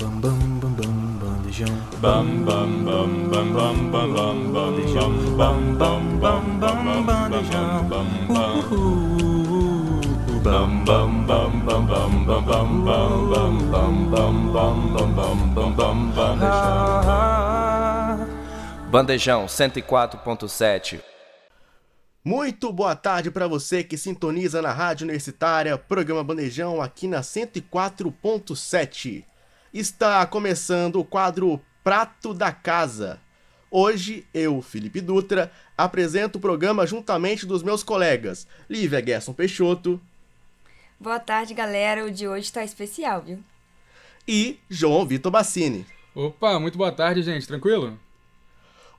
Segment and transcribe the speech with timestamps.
[0.00, 1.74] bam bam bam bam bandejão.
[2.00, 5.12] Bam bam bam bam bam bam bam Bandejão.
[5.36, 7.88] bam Bam bam bam bam bandejão.
[7.88, 8.06] Bam
[10.38, 14.34] bam bam bam bam bam bam bam bam bam bam
[14.94, 17.02] bam bam bam bam bandejão.
[17.04, 18.16] Ah,
[18.90, 21.00] Bandejão 104.7.
[22.24, 29.24] Muito boa tarde para você que sintoniza na Rádio Universitária, programa Bandejão aqui na 104.7.
[29.72, 33.20] Está começando o quadro Prato da Casa.
[33.70, 40.00] Hoje, eu, Felipe Dutra, apresento o programa juntamente dos meus colegas Lívia Gerson Peixoto
[40.98, 42.04] Boa tarde, galera.
[42.04, 43.38] O de hoje tá especial, viu?
[44.28, 45.86] e João Vitor Bassini.
[46.14, 47.46] Opa, muito boa tarde, gente.
[47.46, 47.98] Tranquilo?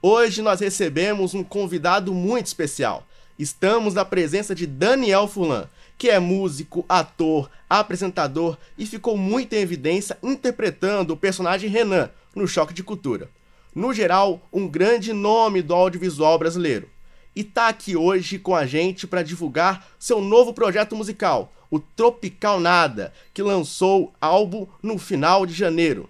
[0.02, 3.06] Hoje nós recebemos um convidado muito especial.
[3.38, 9.60] Estamos na presença de Daniel Fulan, que é músico, ator, apresentador e ficou muito em
[9.60, 13.30] evidência interpretando o personagem Renan no Choque de Cultura.
[13.74, 16.90] No geral, um grande nome do audiovisual brasileiro.
[17.36, 22.60] E tá aqui hoje com a gente para divulgar seu novo projeto musical, o Tropical
[22.60, 26.10] Nada, que lançou álbum no final de janeiro.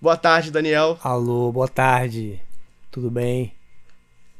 [0.00, 0.98] Boa tarde, Daniel.
[1.02, 2.40] Alô, boa tarde.
[2.90, 3.57] Tudo bem?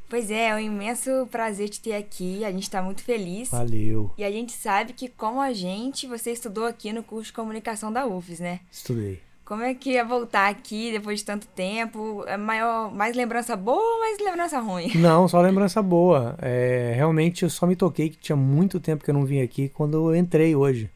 [0.09, 2.45] Pois é, é um imenso prazer te ter aqui.
[2.45, 3.51] A gente tá muito feliz.
[3.51, 4.11] Valeu.
[4.17, 7.93] E a gente sabe que, como a gente, você estudou aqui no curso de comunicação
[7.93, 8.61] da UFES, né?
[8.73, 9.21] Estudei.
[9.45, 12.23] Como é que ia voltar aqui depois de tanto tempo?
[12.27, 14.91] É maior, mais lembrança boa ou mais lembrança ruim?
[14.97, 16.37] Não, só lembrança boa.
[16.41, 19.71] É, realmente eu só me toquei que tinha muito tempo que eu não vim aqui
[19.71, 20.91] quando eu entrei hoje.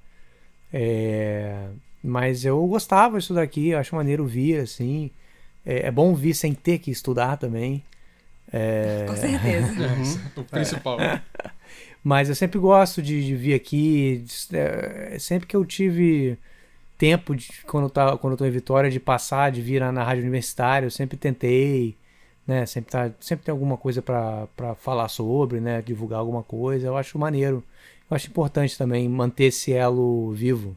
[0.70, 1.66] É,
[2.04, 5.10] mas eu gostava de estudar aqui, eu acho maneiro vir assim.
[5.64, 7.82] É, é bom vir sem ter que estudar também.
[8.53, 9.84] É, Com certeza.
[9.84, 9.97] É,
[10.41, 10.98] o principal.
[12.05, 14.25] Mas eu sempre gosto de, de vir aqui.
[14.27, 16.36] de- é, sempre que eu tive
[16.98, 19.91] tempo, de, quando, eu tava, quando eu tô em Vitória, de passar, de vir na,
[19.92, 21.97] na rádio universitária, eu sempre tentei.
[22.47, 26.88] Né, sempre, tá, sempre tem alguma coisa pra pra falar sobre, né, divulgar alguma coisa.
[26.88, 27.62] Eu acho maneiro.
[28.10, 30.76] Eu acho importante também manter esse elo vivo.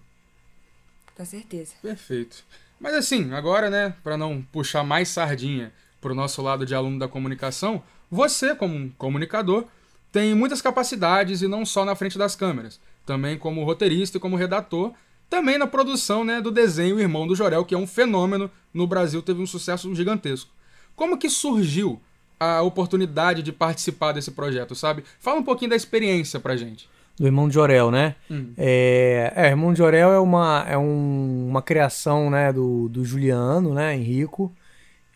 [1.18, 1.74] Com certeza.
[1.82, 2.44] Perfeito.
[2.80, 7.08] Mas assim, agora, né, para não puxar mais sardinha pro nosso lado de aluno da
[7.08, 9.66] comunicação, você, como um comunicador,
[10.12, 14.36] tem muitas capacidades e não só na frente das câmeras, também como roteirista e como
[14.36, 14.94] redator,
[15.30, 19.22] também na produção, né, do desenho Irmão do Jorel, que é um fenômeno no Brasil,
[19.22, 20.52] teve um sucesso gigantesco.
[20.96, 22.00] Como que surgiu
[22.40, 25.04] a oportunidade de participar desse projeto, sabe?
[25.20, 26.88] Fala um pouquinho da experiência pra gente.
[27.18, 28.16] Do Irmão de Orel, né?
[28.30, 28.52] Hum.
[28.58, 33.74] É, é, Irmão de Orel é uma, é um- uma criação né, do, do Juliano,
[33.74, 34.54] né, Henrico.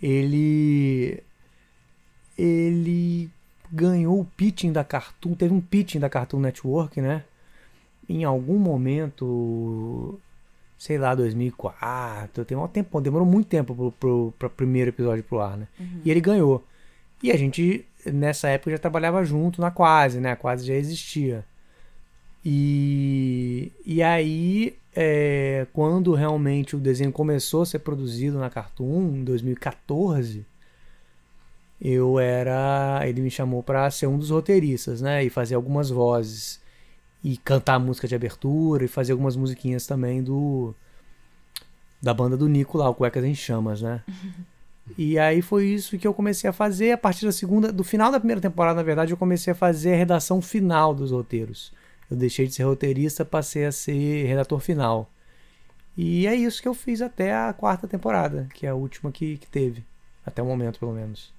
[0.01, 1.21] Ele,
[2.37, 3.29] ele
[3.71, 7.23] ganhou o pitching da Cartoon, teve um pitching da Cartoon Network, né?
[8.07, 10.19] Em algum momento,
[10.77, 15.39] sei lá, 2004, tem um tempo, demorou muito tempo pro, pro, pro primeiro episódio pro
[15.39, 15.67] ar, né?
[16.03, 16.63] E ele ganhou.
[17.21, 20.31] E a gente, nessa época, já trabalhava junto na Quase, né?
[20.31, 21.45] A Quase já existia.
[22.43, 29.23] E, e aí, é, quando realmente o desenho começou a ser produzido na Cartoon, em
[29.23, 30.45] 2014,
[31.81, 33.01] eu era.
[33.07, 35.23] Ele me chamou para ser um dos roteiristas, né?
[35.23, 36.59] E fazer algumas vozes.
[37.23, 40.73] E cantar a música de abertura e fazer algumas musiquinhas também do.
[42.01, 44.03] Da banda do Nico lá, o Cuecas em Chamas, né?
[44.97, 46.91] E aí foi isso que eu comecei a fazer.
[46.91, 49.93] A partir da segunda, do final da primeira temporada, na verdade, eu comecei a fazer
[49.93, 51.71] a redação final dos roteiros.
[52.09, 55.11] Eu deixei de ser roteirista, passei a ser redator final.
[55.95, 59.37] E é isso que eu fiz até a quarta temporada, que é a última que,
[59.37, 59.83] que teve.
[60.25, 61.33] Até o momento, pelo menos.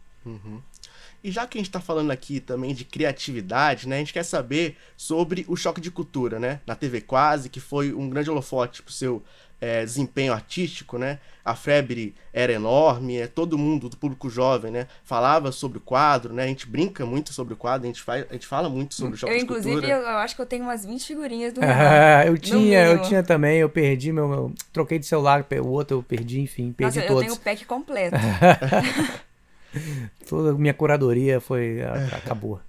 [1.23, 3.97] E já que a gente tá falando aqui também de criatividade, né?
[3.97, 6.61] A gente quer saber sobre o choque de cultura, né?
[6.67, 9.23] Na TV Quase, que foi um grande holofote pro seu
[9.61, 11.19] é, desempenho artístico, né?
[11.45, 14.87] A febre era enorme, é, todo mundo do público jovem, né?
[15.05, 16.45] Falava sobre o quadro, né?
[16.45, 19.15] A gente brinca muito sobre o quadro, a gente, faz, a gente fala muito sobre
[19.15, 21.61] o choque Eu, de inclusive, eu, eu acho que eu tenho umas 20 figurinhas do.
[21.65, 25.99] Ah, eu tinha, eu tinha também, eu perdi meu, meu- Troquei de celular, o outro
[25.99, 27.23] eu perdi, enfim, perdi Nossa, eu todos.
[27.25, 28.17] tenho o pack completo.
[30.29, 31.83] Toda a minha curadoria foi.
[31.83, 32.61] a- acabou.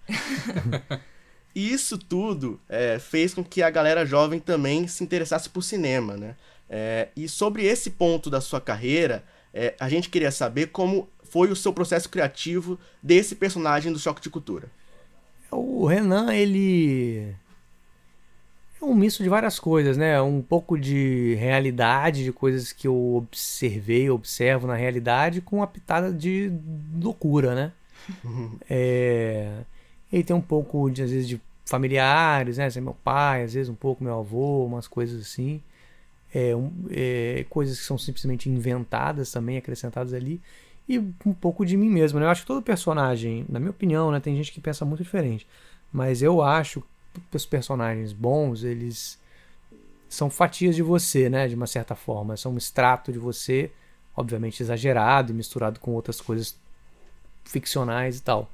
[1.53, 6.15] E isso tudo é, fez com que a galera jovem também se interessasse por cinema,
[6.15, 6.35] né?
[6.73, 11.51] É, e sobre esse ponto da sua carreira, é, a gente queria saber como foi
[11.51, 14.71] o seu processo criativo desse personagem do Choque de Cultura.
[15.51, 17.35] O Renan, ele.
[18.81, 20.21] É um misto de várias coisas, né?
[20.21, 26.11] Um pouco de realidade, de coisas que eu observei, observo na realidade, com uma pitada
[26.11, 26.49] de
[27.01, 27.71] loucura, né?
[28.69, 29.59] É,
[30.11, 32.65] Ele tem um pouco, de, às vezes, de familiares, né?
[32.65, 35.61] Assim, meu pai, às vezes um pouco meu avô, umas coisas assim.
[36.33, 36.51] É,
[36.89, 40.41] é, coisas que são simplesmente inventadas também, acrescentadas ali,
[40.87, 42.19] e um pouco de mim mesmo.
[42.19, 42.25] Né?
[42.25, 45.47] Eu acho que todo personagem, na minha opinião, né, tem gente que pensa muito diferente,
[45.91, 46.83] mas eu acho
[47.29, 49.19] que os personagens bons, eles
[50.07, 53.71] são fatias de você, né, de uma certa forma, são um extrato de você,
[54.15, 56.57] obviamente exagerado e misturado com outras coisas
[57.45, 58.49] ficcionais e tal.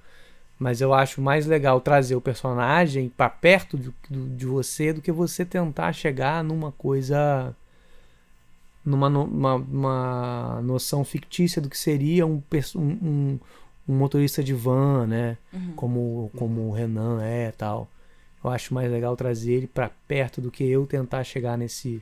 [0.59, 3.77] Mas eu acho mais legal trazer o personagem para perto
[4.09, 7.56] de você do que você tentar chegar numa coisa
[8.88, 12.42] numa uma, uma noção fictícia do que seria um,
[12.74, 13.38] um,
[13.88, 15.38] um motorista de van, né?
[15.51, 15.74] Uhum.
[15.75, 17.89] Como, como o Renan é tal.
[18.42, 22.01] Eu acho mais legal trazer ele para perto do que eu tentar chegar nesse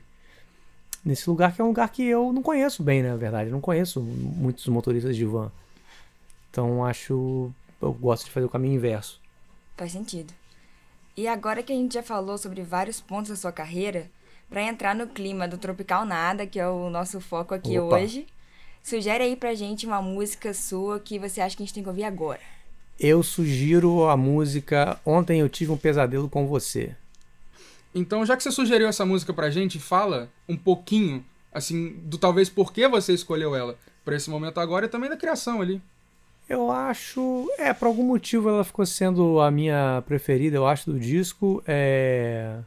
[1.04, 3.48] nesse lugar que é um lugar que eu não conheço bem, na verdade.
[3.48, 5.50] Eu não conheço muitos motoristas de van.
[6.50, 7.50] Então acho
[7.82, 9.20] eu gosto de fazer o caminho inverso.
[9.76, 10.32] Faz sentido.
[11.16, 14.08] E agora que a gente já falou sobre vários pontos da sua carreira,
[14.48, 17.96] para entrar no clima do Tropical Nada, que é o nosso foco aqui Opa.
[17.96, 18.26] hoje.
[18.82, 21.88] Sugere aí pra gente uma música sua que você acha que a gente tem que
[21.88, 22.40] ouvir agora.
[22.98, 26.94] Eu sugiro a música Ontem Eu Tive um Pesadelo com Você.
[27.94, 32.48] Então, já que você sugeriu essa música pra gente, fala um pouquinho, assim, do talvez
[32.48, 35.82] por que você escolheu ela para esse momento agora e também da criação ali.
[36.48, 37.50] Eu acho.
[37.58, 41.62] É, por algum motivo ela ficou sendo a minha preferida, eu acho, do disco.
[41.66, 42.60] É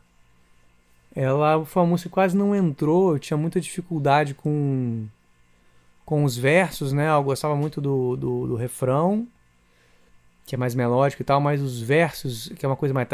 [1.15, 5.07] ela foi uma música que quase não entrou, eu tinha muita dificuldade com
[6.05, 7.07] com os versos, né?
[7.09, 9.27] Eu gostava muito do, do, do refrão,
[10.43, 13.07] que é mais melódico e tal, mas os versos, que é uma coisa mais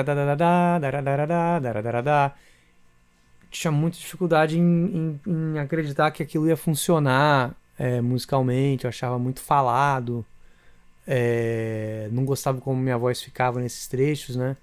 [3.51, 9.19] tinha muita dificuldade em, em, em, acreditar que aquilo ia funcionar é, musicalmente, eu achava
[9.19, 10.25] muito falado,
[11.05, 14.55] é, não gostava como minha voz ficava nesses trechos, né?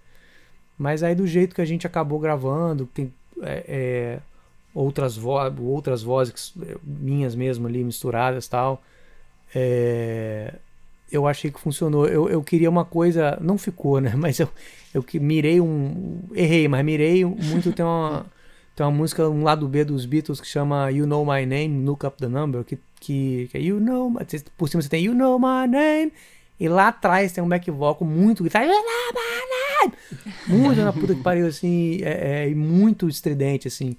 [0.79, 3.13] Mas aí do jeito que a gente acabou gravando, tem
[3.43, 4.19] é, é,
[4.75, 8.83] outras, vo outras vozes minhas mesmo ali misturadas tal.
[9.55, 10.55] É,
[11.11, 12.07] eu achei que funcionou.
[12.07, 14.15] Eu, eu queria uma coisa, não ficou, né?
[14.17, 14.49] Mas eu,
[14.95, 16.23] eu que mirei um.
[16.35, 17.73] Errei, mas mirei muito.
[17.73, 18.27] Tem uma,
[18.75, 22.07] tem uma música, um lado B dos Beatles que chama You Know My Name, Look
[22.07, 24.13] Up the Number, que, que, que é You Know.
[24.57, 26.13] Por cima você tem You Know My Name.
[26.59, 28.67] E lá atrás tem um back vocal muito guitarra.
[30.47, 32.01] Muito na puta que pariu, assim.
[32.03, 33.97] É, é, muito estridente, assim.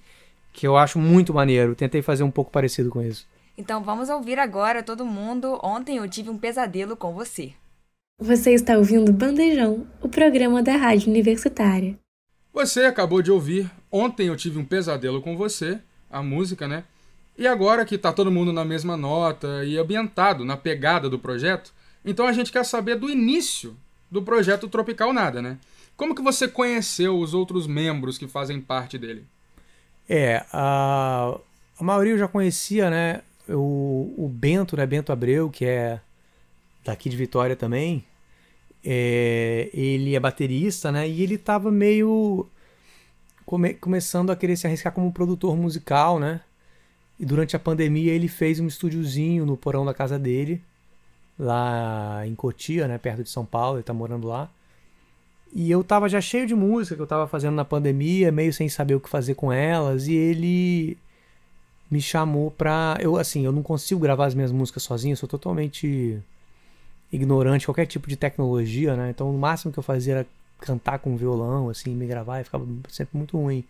[0.52, 1.76] Que eu acho muito maneiro.
[1.76, 3.28] Tentei fazer um pouco parecido com isso.
[3.58, 5.60] Então vamos ouvir agora, todo mundo.
[5.64, 7.54] Ontem eu tive um pesadelo com você.
[8.20, 11.98] Você está ouvindo Bandejão, o programa da Rádio Universitária.
[12.54, 16.84] Você acabou de ouvir Ontem eu tive um pesadelo com você, a música, né?
[17.38, 21.72] E agora que tá todo mundo na mesma nota e ambientado na pegada do projeto,
[22.04, 23.78] então a gente quer saber do início
[24.10, 25.60] do projeto Tropical Nada, né?
[25.96, 29.26] Como que você conheceu os outros membros que fazem parte dele?
[30.10, 31.38] É, a,
[31.80, 33.22] a maioria eu já conhecia, né?
[33.48, 34.86] O, o Bento, né?
[34.86, 36.00] Bento Abreu, que é
[36.84, 38.04] daqui de Vitória também.
[38.84, 41.08] É, ele é baterista, né?
[41.08, 42.48] E ele tava meio
[43.46, 46.42] come, começando a querer se arriscar como produtor musical, né?
[47.20, 50.62] E durante a pandemia ele fez um estúdiozinho no porão da casa dele
[51.38, 54.50] lá em Cotia, né, perto de São Paulo, ele tá morando lá.
[55.54, 58.68] E eu tava já cheio de música que eu tava fazendo na pandemia, meio sem
[58.70, 60.98] saber o que fazer com elas, e ele
[61.92, 62.98] me chamou pra.
[63.00, 66.20] Eu, assim, eu não consigo gravar as minhas músicas sozinho, eu sou totalmente
[67.12, 69.12] ignorante de qualquer tipo de tecnologia, né?
[69.12, 70.28] Então o máximo que eu fazia era
[70.60, 73.64] cantar com violão, assim, me gravar, e ficava sempre muito ruim.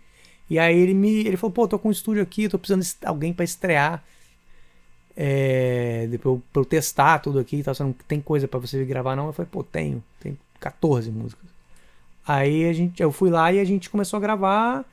[0.50, 1.28] E aí ele me.
[1.28, 4.04] Ele falou, pô, tô com um estúdio aqui, tô precisando de alguém para estrear
[5.16, 9.16] é, depois pra eu testar tudo aqui tal, você não tem coisa para você gravar
[9.16, 9.28] não?
[9.28, 11.53] Eu falei, pô, tenho, tem 14 músicas.
[12.28, 14.86] Aí a gente, eu fui lá e a gente começou a gravar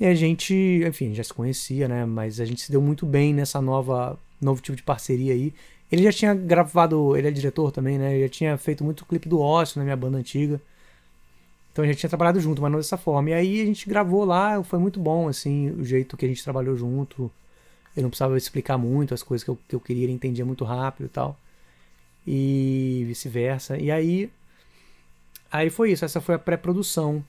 [0.00, 0.54] e a gente,
[0.86, 2.04] enfim, já se conhecia, né?
[2.04, 5.52] Mas a gente se deu muito bem nessa nova, novo tipo de parceria aí.
[5.90, 8.14] Ele já tinha gravado, ele é diretor também, né?
[8.14, 10.60] Ele já tinha feito muito clipe do Ócio na minha banda antiga.
[11.72, 13.30] Então a gente tinha trabalhado junto, mas não dessa forma.
[13.30, 16.42] E aí a gente gravou lá, foi muito bom, assim, o jeito que a gente
[16.42, 17.30] trabalhou junto.
[17.96, 20.64] Eu não precisava explicar muito as coisas que eu, que eu queria, ele entendia muito
[20.64, 21.38] rápido e tal.
[22.26, 23.78] E vice-versa.
[23.78, 24.30] E aí.
[25.52, 27.22] Aí foi isso, essa foi a pré-produção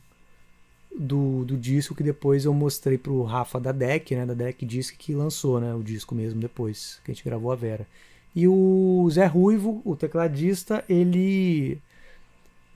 [0.97, 4.25] do, do disco que depois eu mostrei pro Rafa da Deck, né?
[4.25, 5.73] Da Deck Disc que lançou, né?
[5.73, 7.85] O disco mesmo depois, que a gente gravou a Vera.
[8.33, 11.77] E o Zé Ruivo, o tecladista, ele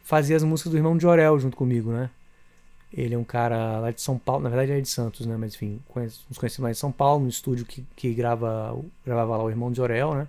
[0.03, 2.09] fazia as músicas do irmão de Orel junto comigo, né?
[2.93, 5.37] Ele é um cara lá de São Paulo, na verdade ele é de Santos, né?
[5.37, 9.37] Mas enfim, conhece, nos conhecemos mais de São Paulo, no estúdio que, que grava, gravava
[9.37, 10.27] lá o Irmão de Orel, né?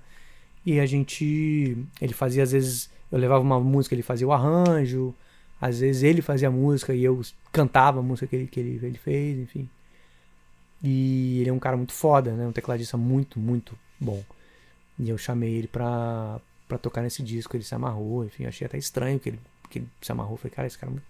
[0.64, 1.76] E a gente.
[2.00, 5.14] Ele fazia, às vezes, eu levava uma música, ele fazia o arranjo,
[5.60, 7.20] às vezes ele fazia a música e eu
[7.52, 9.68] cantava a música que ele, que ele, ele fez, enfim.
[10.82, 12.46] E ele é um cara muito foda, né?
[12.46, 14.22] Um tecladista muito, muito bom.
[14.98, 18.66] E eu chamei ele pra, pra tocar nesse disco, ele se amarrou, enfim, eu achei
[18.66, 20.36] até estranho que ele, que ele se amarrou.
[20.36, 21.06] Falei, cara, esse cara, é muito-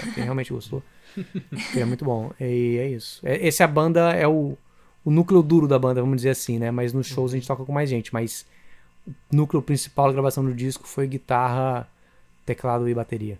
[0.00, 0.82] cara, quem realmente gostou.
[1.16, 2.30] Ele é muito bom.
[2.40, 3.20] E é isso.
[3.26, 4.56] É- Esse é a banda, é o,
[5.04, 6.70] o núcleo duro da banda, vamos dizer assim, né?
[6.70, 8.12] Mas nos shows a gente toca com mais gente.
[8.14, 8.46] Mas
[9.30, 11.88] núcleo principal da gravação do disco foi guitarra,
[12.44, 13.38] teclado e bateria.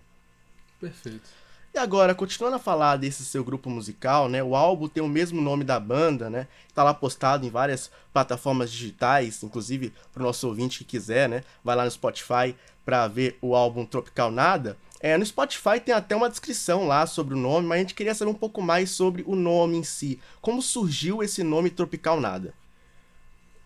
[0.79, 1.29] Perfeito.
[1.73, 4.43] E agora, continuando a falar desse seu grupo musical, né?
[4.43, 6.47] O álbum tem o mesmo nome da banda, né?
[6.71, 11.43] Tá lá postado em várias plataformas digitais, inclusive pro nosso ouvinte que quiser, né?
[11.63, 12.55] Vai lá no Spotify
[12.85, 14.77] pra ver o álbum Tropical Nada.
[14.99, 18.13] É, no Spotify tem até uma descrição lá sobre o nome, mas a gente queria
[18.13, 20.19] saber um pouco mais sobre o nome em si.
[20.41, 22.53] Como surgiu esse nome Tropical Nada?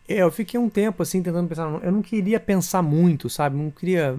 [0.07, 1.67] É, eu fiquei um tempo assim tentando pensar.
[1.83, 3.57] Eu não queria pensar muito, sabe?
[3.57, 4.17] Não queria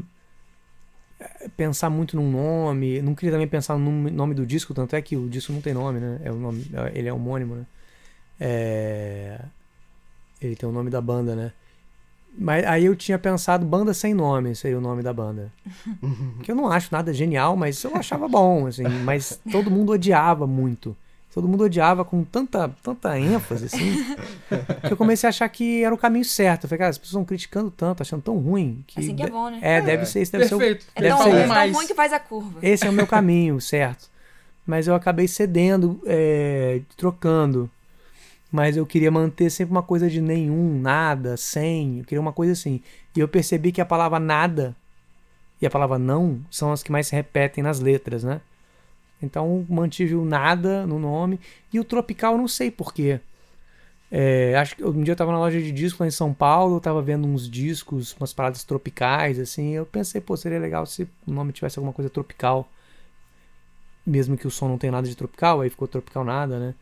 [1.20, 3.00] eh, pensar muito num nome.
[3.02, 5.60] Não queria também pensar no nome- nome do disco, tanto é que o disco não
[5.60, 6.20] tem nome, né?
[6.24, 7.66] É o nome, é- ele é homônimo, né?
[8.40, 9.40] É,
[10.40, 11.52] Ele tem o nome da banda, né?
[12.38, 15.52] Mas aí eu tinha pensado banda sem nome, seria o nome da banda.
[16.44, 18.84] que eu não acho nada genial, mas eu achava bom, assim.
[19.04, 20.96] Mas todo mundo odiava muito.
[21.34, 24.16] Todo mundo odiava com tanta, tanta ênfase, assim
[24.86, 26.64] que eu comecei a achar que era o caminho certo.
[26.64, 28.82] Eu falei, cara, as pessoas estão criticando tanto, achando tão ruim.
[28.86, 29.58] Que Assim que é bom, né?
[29.62, 30.86] É, deve ser isso, deve Perfeito.
[30.94, 31.76] É deve tão, ser é tão mais.
[31.76, 32.60] ruim que faz a curva.
[32.60, 34.08] ser o, esse é o meu caminho, certo.
[34.66, 37.70] Mas eu acabei cedendo, é, trocando.
[38.50, 41.98] Mas eu queria manter sempre uma coisa de nenhum, nada, sem.
[41.98, 42.80] Eu queria uma coisa assim.
[43.14, 44.74] E eu percebi que a palavra nada
[45.60, 48.40] e a palavra não são as que mais se repetem nas letras, né?
[49.22, 51.40] Então mantive o nada no nome.
[51.72, 53.20] E o tropical não sei porquê.
[54.10, 56.76] É, acho que um dia eu tava na loja de discos lá em São Paulo,
[56.76, 59.70] eu tava vendo uns discos, umas paradas tropicais, assim.
[59.74, 62.68] Eu pensei, pô, seria legal se o nome tivesse alguma coisa tropical.
[64.06, 66.74] Mesmo que o som não tenha nada de tropical, aí ficou tropical nada, né?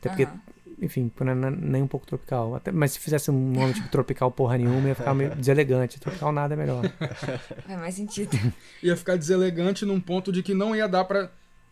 [0.00, 0.40] Até porque, Aham.
[0.80, 2.54] Enfim, não é não é nem um pouco tropical.
[2.54, 6.00] Até, mas se fizesse um nome tipo tropical porra nenhuma, ia ficar meio deselegante.
[6.00, 6.82] Tropical nada é melhor.
[7.66, 8.36] Faz mais sentido.
[8.82, 11.28] Ia ficar deselegante num ponto de que não ia dar pra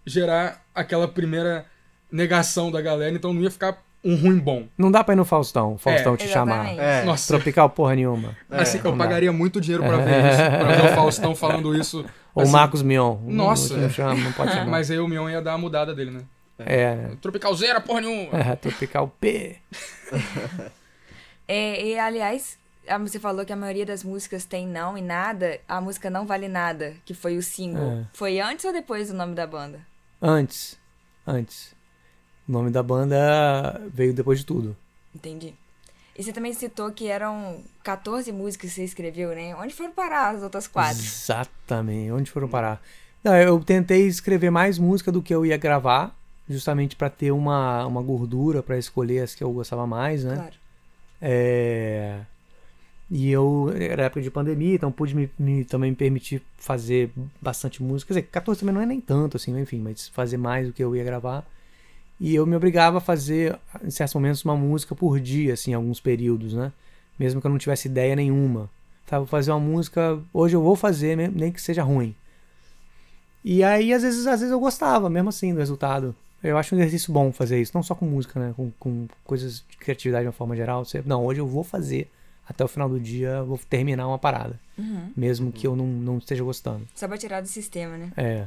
[0.06, 1.64] gerar aquela primeira
[2.10, 4.66] negação da galera, então não ia ficar um ruim bom.
[4.78, 6.66] Não dá pra ir no Faustão, o Faustão É, te chamar.
[6.72, 6.80] Exatamente.
[6.80, 7.04] É.
[7.04, 8.36] Nossa, Tropical porra nenhuma.
[8.50, 11.74] assim que eu não pagaria muito dinheiro pra ver isso, pra ver o Faustão falando
[11.74, 12.04] isso.
[12.34, 13.16] Ou assim, Marcos Mion.
[13.24, 13.76] Não- Nossa.
[13.76, 14.66] Não, chama, não pode chamar.
[14.66, 16.20] Mas aí o Mion ia dar a mudada dele, né?
[16.58, 18.38] É, Tropicalzeira, porra nenhuma.
[18.38, 19.56] é, Tropical P.
[21.50, 22.58] É, e, aliás,
[23.00, 25.58] você falou que a maioria das músicas tem não e nada.
[25.66, 27.90] A música Não Vale Nada, que foi o single.
[27.90, 28.06] É.
[28.12, 29.80] Foi antes ou depois do nome da banda?
[30.20, 30.78] Antes.
[31.26, 31.74] Antes.
[32.46, 34.76] O nome da banda veio depois de tudo.
[35.14, 35.54] Entendi.
[36.18, 39.54] E você também citou que eram 14 músicas que você escreveu, né?
[39.56, 40.98] Onde foram parar as outras quatro?
[40.98, 42.10] Exatamente.
[42.10, 42.82] Onde foram parar?
[43.22, 46.14] Não, eu tentei escrever mais música do que eu ia gravar,
[46.48, 50.34] justamente pra ter uma, uma gordura pra escolher as que eu gostava mais, né?
[50.36, 50.54] Claro.
[51.20, 52.20] É,
[53.10, 57.82] E eu, era época de pandemia, então pude me, me- também me permitir fazer bastante
[57.82, 58.12] música.
[58.14, 60.82] Quer dizer, 14 também não é nem tanto, assim, enfim, mas fazer mais do que
[60.84, 61.46] eu ia gravar.
[62.20, 65.74] E eu me obrigava a fazer, em certos momentos, uma música por dia, assim, em
[65.74, 66.72] alguns períodos, né?
[67.18, 68.68] Mesmo que eu não tivesse ideia nenhuma.
[69.06, 72.14] Tá, vou fazer uma música, hoje eu vou fazer, nem que seja ruim.
[73.44, 76.14] E aí, às vezes, às vezes eu gostava, mesmo assim, do resultado.
[76.42, 78.52] Eu acho um exercício bom fazer isso, não só com música, né?
[78.56, 80.84] Com, com coisas de criatividade de uma forma geral.
[80.84, 82.10] Você, não, hoje eu vou fazer,
[82.48, 84.58] até o final do dia, eu vou terminar uma parada.
[84.78, 85.12] Uhum.
[85.16, 86.86] Mesmo que eu não, não esteja gostando.
[86.94, 88.12] Só pra tirar do sistema, né?
[88.16, 88.46] É.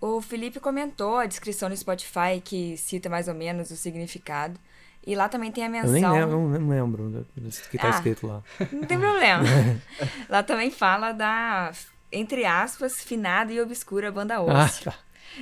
[0.00, 4.58] O Felipe comentou a descrição no Spotify que cita mais ou menos o significado.
[5.04, 5.92] E lá também tem a Eu menção.
[5.92, 7.90] nem lembro, não, lembro do que tá Ah.
[7.90, 8.42] escrito lá.
[8.70, 9.42] Não tem problema.
[10.28, 11.72] lá também fala da,
[12.12, 14.84] entre aspas, finada e obscura banda Ah, Ócio.
[14.84, 14.94] tá.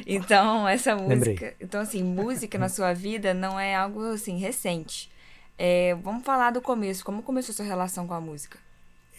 [0.06, 1.14] Então, essa música.
[1.14, 1.54] Lembrei.
[1.60, 5.10] Então, assim, música na sua vida não é algo assim recente.
[5.58, 7.04] É, vamos falar do começo.
[7.04, 8.58] Como começou sua relação com a música?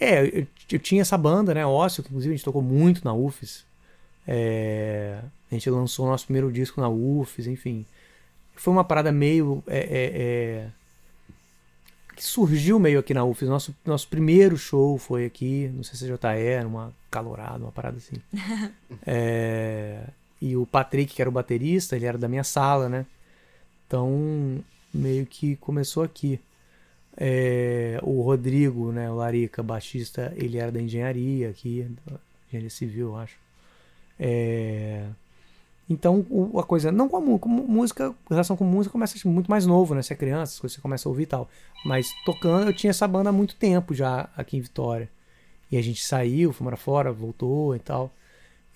[0.00, 3.12] É, eu, eu tinha essa banda, né, Ócio, que inclusive a gente tocou muito na
[3.12, 3.64] UFES.
[4.26, 5.20] É,
[5.50, 7.84] a gente lançou o nosso primeiro disco na UFES, enfim.
[8.54, 9.62] Foi uma parada meio.
[9.66, 10.68] é, é, é,
[12.14, 13.48] que surgiu meio aqui na UFES.
[13.48, 18.16] Nosso, nosso primeiro show foi aqui, no CCJE, numa calorada, uma parada assim.
[19.06, 20.02] É,
[20.40, 23.06] e o Patrick, que era o baterista, ele era da minha sala, né?
[23.86, 24.62] Então,
[24.94, 26.40] meio que começou aqui.
[27.16, 31.86] É, o Rodrigo, né, o Larica, baixista, ele era da engenharia aqui,
[32.48, 33.36] engenharia civil, eu acho.
[34.18, 35.04] É,
[35.90, 36.24] então,
[36.58, 39.94] a coisa, não com a mu- com música, relação com música começa muito mais novo,
[39.94, 40.02] né?
[40.02, 41.48] Você é criança, você começa a ouvir e tal.
[41.84, 45.08] Mas tocando, eu tinha essa banda há muito tempo já aqui em Vitória.
[45.70, 48.12] E a gente saiu, foi para fora, voltou e tal.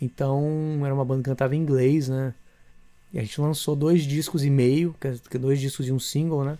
[0.02, 2.34] Então, era uma banda que cantava em inglês, né?
[3.12, 4.96] E a gente lançou dois discos e meio,
[5.40, 6.58] dois discos e um single, né?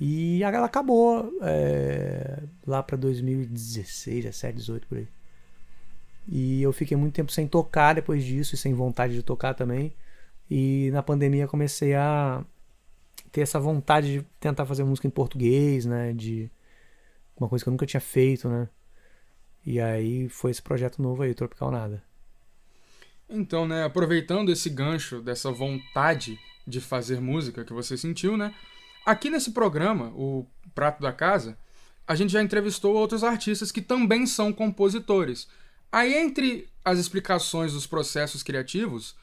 [0.00, 5.08] E ela acabou é, lá pra 2016, 17, 18 por aí.
[6.26, 9.92] E eu fiquei muito tempo sem tocar depois disso, e sem vontade de tocar também.
[10.50, 12.42] E na pandemia comecei a
[13.30, 16.14] ter essa vontade de tentar fazer música em português, né?
[16.14, 16.50] De
[17.36, 18.66] uma coisa que eu nunca tinha feito, né?
[19.66, 22.09] E aí foi esse projeto novo aí, Tropical Nada.
[23.30, 28.52] Então, né, aproveitando esse gancho dessa vontade de fazer música que você sentiu, né?
[29.06, 31.56] Aqui nesse programa, o Prato da Casa,
[32.06, 35.48] a gente já entrevistou outros artistas que também são compositores.
[35.92, 39.14] Aí, entre as explicações dos processos criativos,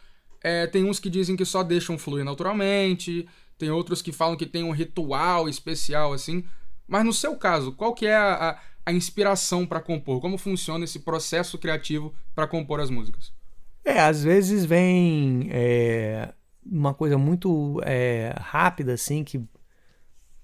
[0.41, 4.45] é, tem uns que dizem que só deixam fluir naturalmente, tem outros que falam que
[4.45, 6.43] tem um ritual especial, assim.
[6.87, 10.21] Mas no seu caso, qual que é a, a, a inspiração para compor?
[10.21, 13.36] Como funciona esse processo criativo para compor as músicas?
[13.87, 16.33] É, às vezes vem é,
[16.65, 19.41] uma coisa muito é, rápida, assim, que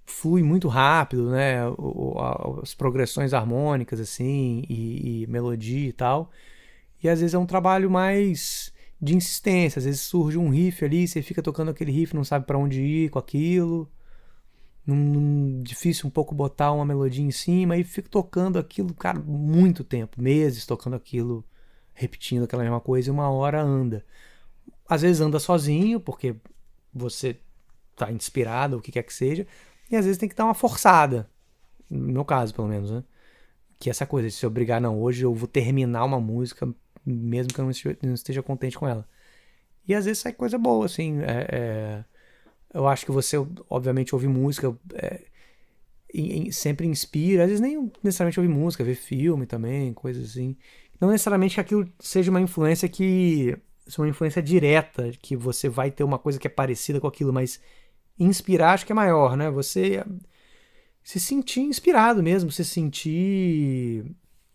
[0.05, 1.67] flui muito rápido, né?
[1.77, 6.31] O, a, as progressões harmônicas, assim, e, e, melodia e tal.
[7.03, 8.71] E às vezes é um trabalho mais
[9.01, 9.79] de insistência.
[9.79, 12.81] Às vezes surge um riff ali, você fica tocando aquele riff, não sabe para onde
[12.81, 13.91] ir com aquilo.
[14.87, 19.19] Num, num, difícil um pouco botar uma melodia em cima e fico tocando aquilo, cara,
[19.19, 21.45] muito tempo, meses tocando aquilo,
[21.93, 24.05] repetindo aquela mesma coisa e uma hora anda.
[24.87, 26.35] Às vezes anda sozinho, porque
[26.93, 27.37] você
[27.95, 29.47] tá inspirado, o que quer que seja,
[29.89, 31.29] e às vezes tem que dar uma forçada.
[31.89, 33.03] No meu caso, pelo menos, né?
[33.79, 36.67] Que é essa coisa de se obrigar, não, hoje eu vou terminar uma música,
[37.05, 37.65] mesmo que eu
[38.01, 39.07] não esteja, contente com ela.
[39.87, 41.19] E às vezes sai coisa boa, assim.
[41.21, 42.05] É, é,
[42.73, 43.37] eu acho que você,
[43.69, 44.75] obviamente, ouve música.
[44.93, 45.21] É,
[46.13, 50.55] em, em, sempre inspira, às vezes nem necessariamente ouvir música, ver filme também, coisas assim.
[50.99, 53.57] Não necessariamente que aquilo seja uma influência que.
[53.97, 57.59] uma influência direta, que você vai ter uma coisa que é parecida com aquilo, mas
[58.19, 59.49] inspirar acho que é maior, né?
[59.49, 60.03] Você
[61.03, 64.05] se sentir inspirado mesmo, se sentir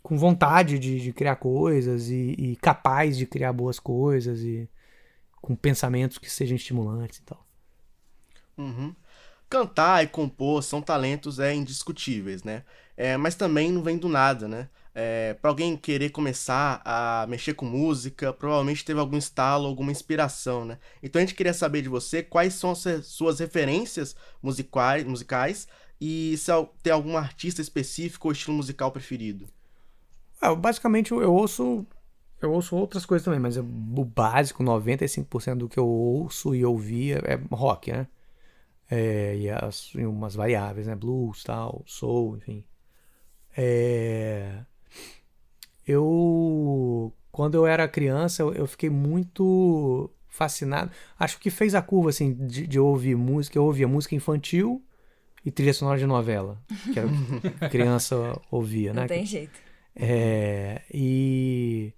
[0.02, 4.68] com vontade de, de criar coisas e, e, capaz de criar boas coisas e
[5.42, 7.46] com pensamentos que sejam estimulantes e tal.
[8.56, 8.94] Uhum.
[9.50, 12.64] Cantar e compor são talentos é, indiscutíveis, né?
[12.96, 14.68] É, mas também não vem do nada, né?
[15.00, 20.64] É, para alguém querer começar a mexer com música, provavelmente teve algum estalo, alguma inspiração,
[20.64, 20.76] né?
[21.00, 25.68] Então a gente queria saber de você quais são as suas referências musicais, musicais
[26.00, 26.50] e se
[26.82, 29.46] tem algum artista específico ou estilo musical preferido.
[30.40, 31.86] Ah, basicamente eu ouço
[32.42, 37.22] eu ouço outras coisas também, mas o básico, 95% do que eu ouço e ouvia
[37.24, 38.08] é rock, né?
[38.90, 40.96] É, e, as, e umas variáveis, né?
[40.96, 42.64] Blues, tal, soul, enfim.
[43.56, 44.64] É,
[45.88, 50.90] eu, quando eu era criança, eu, eu, fiquei muito fascinado.
[51.18, 53.58] Acho que fez a curva, assim, de, de ouvir música.
[53.58, 54.84] Eu ouvia música infantil
[55.44, 56.60] e trilha sonora de novela,
[56.92, 59.00] que era o que criança ouvia, né?
[59.00, 59.58] Não tem jeito.
[59.96, 61.94] É, e...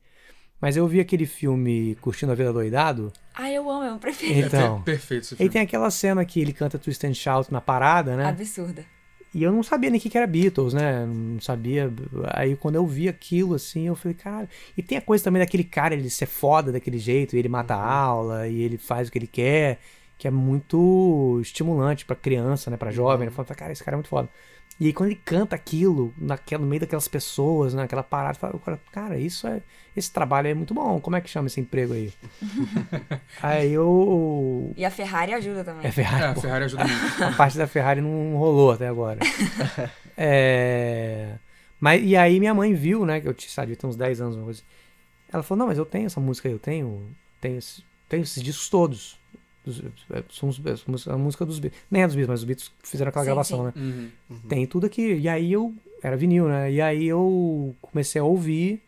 [0.60, 3.12] Mas eu vi aquele filme Curtindo a Vida Doidado.
[3.34, 4.46] Ah, eu amo, é o preferido.
[4.46, 5.48] Então, é perfeito esse filme.
[5.48, 8.26] E tem aquela cena que ele canta Twist and Shout na parada, né?
[8.26, 8.84] Absurda.
[9.32, 11.06] E eu não sabia nem o que era Beatles, né?
[11.06, 11.92] Não sabia.
[12.34, 14.48] Aí quando eu vi aquilo, assim, eu falei, caralho.
[14.76, 17.78] E tem a coisa também daquele cara, ele ser foda daquele jeito, ele mata a
[17.78, 17.84] uhum.
[17.84, 19.78] aula, e ele faz o que ele quer,
[20.18, 22.76] que é muito estimulante pra criança, né?
[22.76, 23.28] Pra jovem.
[23.28, 23.32] Uhum.
[23.32, 24.28] Eu falo, cara, esse cara é muito foda.
[24.80, 28.58] E aí quando ele canta aquilo, naquela, no meio daquelas pessoas, naquela né, parada, eu
[28.58, 29.60] falo, cara, isso é.
[29.94, 30.98] Esse trabalho é muito bom.
[30.98, 32.10] Como é que chama esse emprego aí?
[33.42, 34.72] aí eu.
[34.74, 35.84] E a Ferrari ajuda também.
[35.84, 37.20] É, a Ferrari, é, a Ferrari ajuda muito.
[37.24, 39.18] A parte da Ferrari não rolou até agora.
[40.16, 41.34] é.
[41.78, 44.44] Mas, e aí minha mãe viu, né, que eu tinha, sabe, uns 10 anos, uma
[44.44, 44.60] coisa.
[44.60, 44.68] Assim.
[45.30, 47.58] Ela falou, não, mas eu tenho essa música aí, eu tenho, tenho,
[48.08, 49.19] tenho esses discos todos.
[49.78, 51.82] Dos, é, são os, a música dos Beatles.
[51.90, 53.64] Nem é dos Beatles, mas os Beatles fizeram aquela sim, gravação, sim.
[53.64, 53.72] né?
[53.76, 54.48] Uhum, uhum.
[54.48, 55.14] Tem tudo aqui.
[55.14, 55.74] E aí eu.
[56.02, 56.72] Era vinil, né?
[56.72, 58.82] E aí eu comecei a ouvir.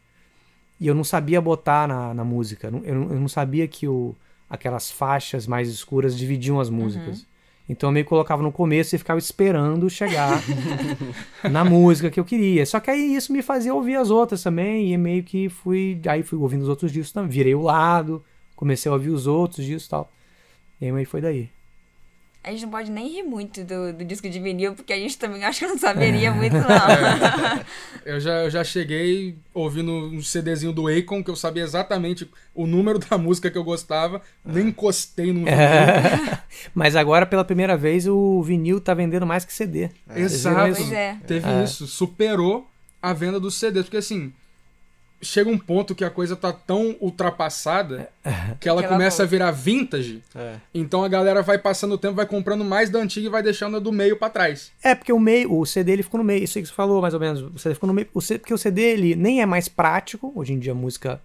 [0.80, 2.68] E eu não sabia botar na, na música.
[2.68, 4.16] Eu não, eu não sabia que o,
[4.48, 7.20] aquelas faixas mais escuras dividiam as músicas.
[7.20, 7.26] Uhum.
[7.68, 10.42] Então eu meio que colocava no começo e ficava esperando chegar
[11.50, 12.66] na música que eu queria.
[12.66, 14.92] Só que aí isso me fazia ouvir as outras também.
[14.92, 16.00] E meio que fui.
[16.06, 17.30] Aí fui ouvindo os outros discos também.
[17.30, 18.22] Virei o lado,
[18.54, 20.12] comecei a ouvir os outros discos e tal.
[20.82, 21.48] E aí foi daí.
[22.42, 25.16] A gente não pode nem rir muito do, do disco de vinil, porque a gente
[25.16, 26.68] também acho que não saberia muito, não.
[26.68, 27.64] É.
[28.04, 32.66] eu, já, eu já cheguei ouvindo um CDzinho do Akon, que eu sabia exatamente o
[32.66, 35.52] número da música que eu gostava, nem encostei no vinil.
[35.52, 36.42] É.
[36.74, 39.88] Mas agora, pela primeira vez, o vinil tá vendendo mais que CD.
[40.08, 40.20] É.
[40.20, 40.82] Exato.
[40.92, 41.16] É.
[41.24, 42.68] Teve isso, superou
[43.00, 44.32] a venda dos CDs, porque assim,
[45.22, 49.26] chega um ponto que a coisa tá tão ultrapassada que ela Que ela começa a
[49.26, 50.20] virar vintage.
[50.34, 50.56] É.
[50.74, 53.76] Então a galera vai passando o tempo, vai comprando mais da antiga e vai deixando
[53.76, 54.72] a do meio pra trás.
[54.82, 57.00] É, porque o meio, o CD ele ficou no meio, isso aí que você falou
[57.00, 57.40] mais ou menos.
[57.40, 60.32] O CD ficou no meio, o C- porque o CD ele nem é mais prático,
[60.34, 61.20] hoje em dia a música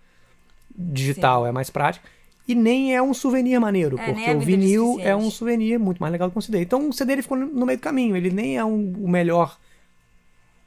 [0.75, 2.07] digital é mais prática,
[2.47, 5.97] e nem é um souvenir maneiro, É, porque é o vinil é um souvenir muito
[5.99, 6.62] mais legal que um CD.
[6.62, 9.07] Então o CD ele ficou no no meio do caminho, ele nem é um- o
[9.10, 9.57] melhor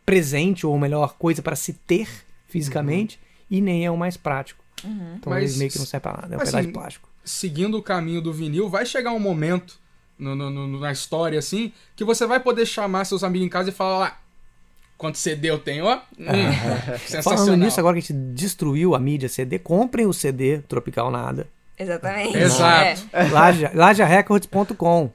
[0.04, 2.08] presente ou a melhor coisa para se ter
[2.50, 3.18] fisicamente,
[3.50, 4.64] e nem é o mais prático.
[5.16, 7.08] Então Mas, ele meio que não serve pra nada, é um assim, pedaço de plástico.
[7.24, 9.78] Seguindo o caminho do vinil, vai chegar um momento
[10.18, 13.68] no- no- no- na história, assim, que você vai poder chamar seus amigos em casa
[13.68, 14.20] e falar lá.
[14.96, 15.96] Quanto CD eu tenho, ó?
[16.18, 17.22] Hum, sensacional.
[17.38, 21.46] Falando nisso, agora que a gente destruiu a mídia CD, comprem o CD Tropical Nada.
[21.78, 22.36] Exatamente.
[22.36, 23.02] Exato.
[23.12, 23.24] É.
[23.28, 25.10] Laja- Lajarecords.com.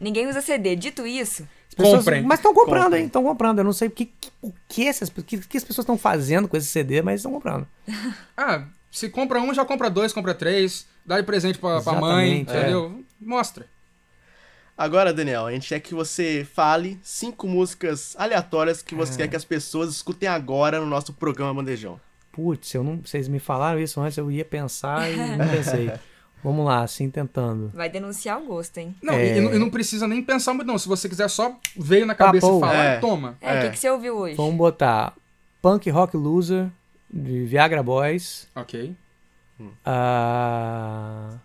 [0.00, 0.76] Ninguém usa CD.
[0.76, 2.22] Dito isso, pessoas- Comprem.
[2.22, 3.00] Mas estão comprando, Comprem.
[3.02, 3.06] hein?
[3.06, 3.58] Estão comprando.
[3.58, 5.96] Eu não sei o que, que- o que, essas, o que, que as pessoas estão
[5.98, 7.66] fazendo com esse CD, mas estão comprando.
[8.36, 10.86] Ah, se compra um, já compra dois, compra três.
[11.04, 13.04] Dá de presente pra, pra mãe, Exatamente, entendeu?
[13.20, 13.66] Mostra.
[14.76, 18.98] Agora, Daniel, a gente quer que você fale cinco músicas aleatórias que É.
[18.98, 21.98] você quer que as pessoas escutem agora no nosso programa Bandejão.
[22.32, 25.90] Putz, eu não, vocês me falaram isso antes, eu ia pensar e não pensei.
[26.46, 27.72] Vamos lá, assim, tentando.
[27.74, 28.94] vai denunciar o gosto, hein?
[29.02, 29.36] Não, É.
[29.36, 30.78] e, e não- precisa nem pensar muito, não.
[30.78, 32.58] Se você quiser só veio na cabeça pô.
[32.58, 32.98] e falar, É.
[33.00, 33.36] toma.
[33.40, 33.62] É, o É.
[33.64, 34.36] que, que você ouviu hoje?
[34.36, 35.12] Vamos botar
[35.60, 36.68] Punk Rock Loser,
[37.10, 38.46] de Viagra Boys.
[38.54, 38.94] Ok.
[39.84, 41.38] ah,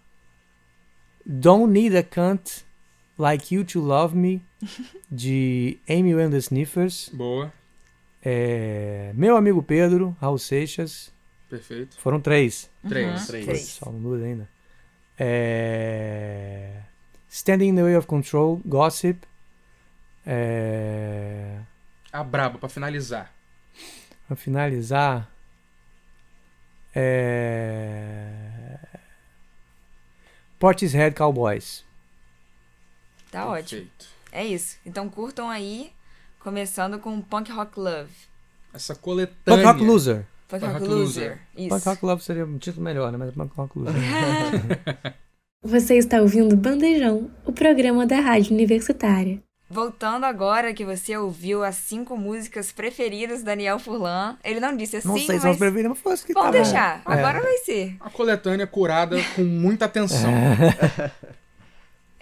[1.25, 2.63] Don't Need a Cunt
[3.17, 4.41] Like You to Love Me,
[5.11, 7.09] de Amy and the Sniffers.
[7.13, 7.51] Boa.
[8.23, 11.11] É, Meu Amigo Pedro, Raul Seixas.
[11.49, 11.97] Perfeito.
[11.99, 12.69] Foram três.
[12.87, 13.27] Três.
[13.27, 13.45] Três.
[13.45, 13.61] Três.
[13.69, 14.47] Só não duas ainda.
[15.17, 16.81] É...
[17.29, 19.25] Standing in the Way of Control, Gossip.
[20.25, 21.59] É...
[22.11, 23.31] A braba, pra finalizar.
[24.27, 25.29] Pra finalizar.
[26.93, 28.77] É...
[30.59, 31.85] Portishead Cowboys.
[33.31, 33.81] Tá ótimo.
[33.81, 34.07] Perfeito.
[34.31, 34.77] É isso.
[34.85, 35.93] Então curtam aí,
[36.39, 38.11] começando com Punk Rock Love.
[38.73, 39.63] Essa coletânea.
[39.63, 40.25] Punk Rock Loser.
[40.51, 41.39] Punk Punk Rock Rock Loser.
[41.57, 41.69] Isso.
[41.69, 43.17] Punk Rock Love seria um título melhor, né?
[43.17, 44.01] Mas Punk Rock Loser.
[45.63, 49.39] Você está ouvindo Bandejão, o programa da Rádio Universitária.
[49.69, 54.37] Voltando agora que você ouviu as cinco músicas preferidas do Daniel Furlan.
[54.43, 56.51] Ele não disse assim, não sei se mas vamos preferir, mas foi isso que vamos
[56.51, 56.97] tava- deixar.
[56.97, 57.01] É.
[57.05, 57.95] Agora vai ser.
[58.01, 60.29] A coletânea curada com muita atenção.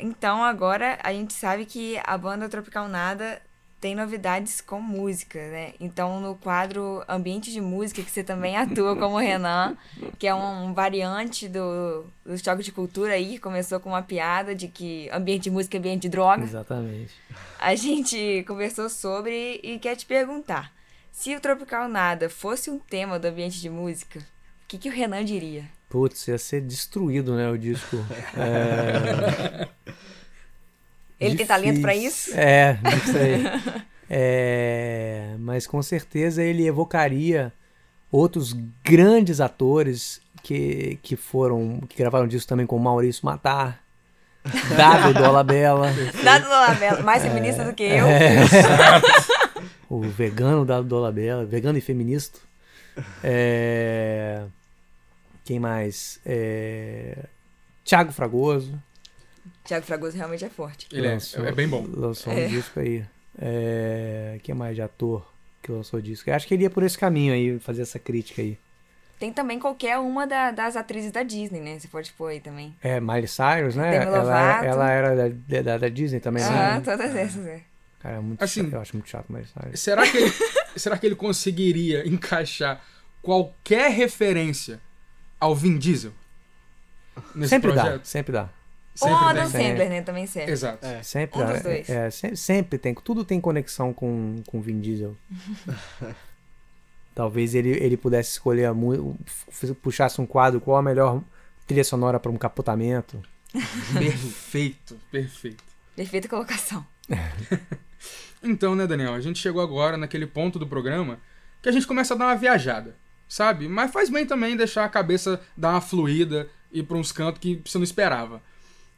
[0.01, 3.41] Então agora a gente sabe que a banda Tropical Nada
[3.79, 5.73] tem novidades com música, né?
[5.79, 9.77] Então no quadro Ambiente de Música, que você também atua como Renan,
[10.17, 14.53] que é um variante do, do Choque de Cultura aí, que começou com uma piada
[14.53, 16.43] de que ambiente de música é ambiente de droga.
[16.43, 17.13] Exatamente.
[17.57, 20.73] A gente conversou sobre e quer te perguntar:
[21.11, 24.23] se o Tropical Nada fosse um tema do ambiente de música, o
[24.67, 25.65] que, que o Renan diria?
[25.89, 27.97] Putz, ia ser destruído, né, o disco.
[28.37, 29.67] É...
[31.19, 32.07] Ele tem talento Difícil.
[32.07, 32.31] isso?
[32.35, 33.43] É, não sei.
[34.11, 37.53] É, mas com certeza ele evocaria
[38.11, 38.53] outros
[38.83, 43.83] grandes atores que, que foram que gravaram disco também com Maurício Matar,
[44.75, 48.07] Dado Dolabella, Dado Dolabella, mais feminista do que eu.
[48.07, 48.37] É.
[49.87, 52.39] o vegano Dado Dolabella, vegano e feminista.
[53.23, 54.41] É,
[55.45, 56.19] quem mais?
[56.25, 57.25] É,
[57.85, 58.73] Thiago Fragoso.
[59.69, 60.87] Tiago Fragoso realmente é forte.
[60.91, 61.85] Ele é, Lançou- é bem bom.
[61.93, 62.45] Lançou É.
[62.45, 63.05] um disco aí.
[63.39, 64.39] É...
[64.43, 66.27] Quem mais de ator que lançou disco?
[66.29, 68.57] Eu acho que ele ia por esse caminho aí, fazer essa crítica aí.
[69.19, 71.77] Tem também qualquer uma da- das atrizes da Disney, né?
[71.77, 72.75] Se pode pôr aí também.
[72.81, 73.91] É, Miley Cyrus, né?
[73.91, 74.65] Demi Ela, Lovato.
[74.65, 76.81] ela era da, da, da Disney também, Aham, né?
[76.83, 77.61] todas essas, é.
[77.99, 78.73] Cara, é muito Assim- chato.
[78.73, 79.79] Eu acho muito chato Miley Cyrus.
[79.79, 80.31] Será que, ele,
[80.75, 82.81] será que ele conseguiria encaixar
[83.21, 84.79] qualquer referência
[85.39, 86.11] ao Vin Diesel?
[87.35, 88.05] Nesse Sempre dá, projeto?
[88.05, 88.49] sempre dá.
[89.01, 89.67] Ou Sempre Adam tem.
[89.67, 90.01] Sandler, né?
[90.01, 90.51] Também serve.
[90.51, 90.85] Exato.
[90.85, 91.01] É.
[91.03, 91.89] Sempre Um dos dois.
[91.89, 92.93] É, sempre, sempre tem.
[92.93, 95.15] Tudo tem conexão com com Vin Diesel.
[97.15, 98.75] Talvez ele, ele pudesse escolher a
[99.81, 101.21] puxasse um quadro qual a melhor
[101.67, 103.21] trilha sonora para um capotamento.
[103.97, 105.63] Perfeito, perfeito.
[105.95, 106.85] Perfeita colocação.
[108.41, 111.19] Então, né, Daniel, a gente chegou agora naquele ponto do programa
[111.61, 112.95] que a gente começa a dar uma viajada,
[113.27, 113.67] sabe?
[113.67, 117.41] Mas faz bem também deixar a cabeça dar uma fluída e ir pra uns cantos
[117.41, 118.41] que você não esperava.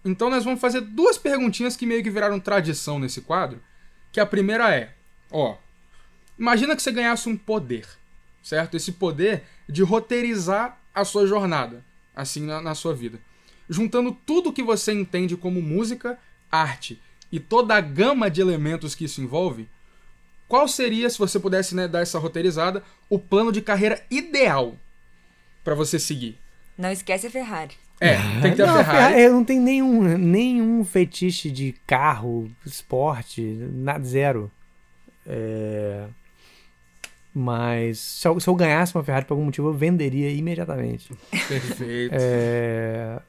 [0.04, 3.62] Então nós vamos fazer duas perguntinhas que meio que viraram tradição nesse quadro,
[4.12, 4.94] que a primeira é,
[5.30, 5.56] ó,
[6.38, 7.88] imagina que você ganhasse um poder,
[8.42, 8.76] certo?
[8.76, 11.86] Esse poder de roteirizar a sua jornada,
[12.16, 13.20] assim, na, na sua vida.
[13.70, 16.20] Juntando tudo que você entende como música,
[16.52, 17.00] arte
[17.32, 19.70] e toda a gama de elementos que isso envolve,
[20.48, 24.76] qual seria, se você pudesse né, dar essa roteirizada, o plano de carreira ideal
[25.64, 26.38] para você seguir?
[26.78, 27.78] Não esquece a Ferrari.
[28.02, 29.22] É, tem que ter não, a Ferrari.
[29.22, 33.42] Eu não tenho nenhum, nenhum fetiche de carro, esporte,
[33.74, 34.52] nada, zero.
[35.26, 36.08] É...
[37.34, 41.14] Mas se eu, se eu ganhasse uma Ferrari por algum motivo, eu venderia imediatamente.
[41.48, 42.16] Perfeito.
[42.20, 43.22] É...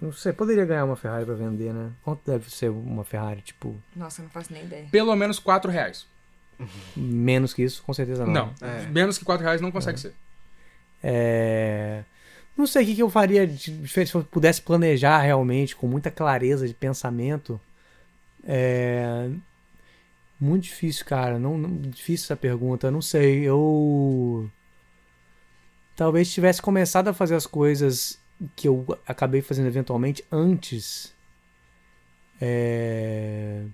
[0.00, 1.90] Não sei, poderia ganhar uma Ferrari pra vender, né?
[2.02, 3.42] Quanto deve ser uma Ferrari?
[3.42, 4.86] Tipo, Nossa, eu não faço nem ideia.
[4.90, 6.06] Pelo menos 4 reais.
[6.96, 7.82] menos que isso?
[7.82, 8.32] Com certeza não.
[8.32, 8.86] Não, É.
[8.86, 10.14] menos que 4 reais não consegue ser.
[11.02, 12.02] É...
[12.56, 16.72] Não sei o que, eu faria se eu pudesse planejar realmente com muita clareza de
[16.72, 17.60] pensamento.
[18.42, 19.28] É...
[20.40, 21.38] Muito difícil, cara.
[21.38, 22.90] Não, não- difícil essa pergunta.
[22.90, 23.42] Não sei.
[23.42, 24.50] Eu
[25.94, 28.18] talvez tivesse começado a fazer as coisas
[28.54, 31.12] que eu acabei fazendo eventualmente antes.
[32.40, 33.64] É...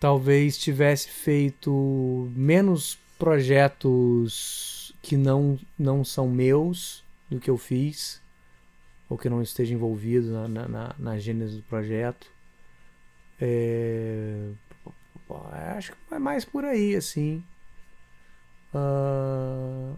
[0.00, 7.01] Talvez tivesse feito menos projetos que não, não são meus
[7.32, 8.20] do que eu fiz,
[9.08, 12.26] ou que não esteja envolvido na, na, na, na gênese do projeto.
[13.40, 14.50] É,
[15.76, 17.42] acho que é mais por aí, assim.
[18.74, 19.94] Ah,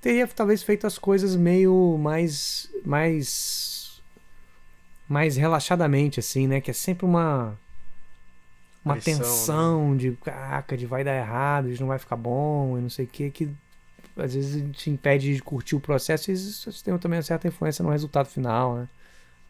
[0.00, 4.02] teria talvez feito as coisas meio mais mais
[5.08, 6.60] mais relaxadamente assim, né?
[6.60, 7.58] Que é sempre uma
[8.84, 9.24] uma Pressão, né?
[9.24, 13.04] tensão de caraca, de vai dar errado, de não vai ficar bom e não sei
[13.04, 13.50] o que que
[14.16, 17.82] às vezes te impede de curtir o processo e isso tem também uma certa influência
[17.82, 18.88] no resultado final, né?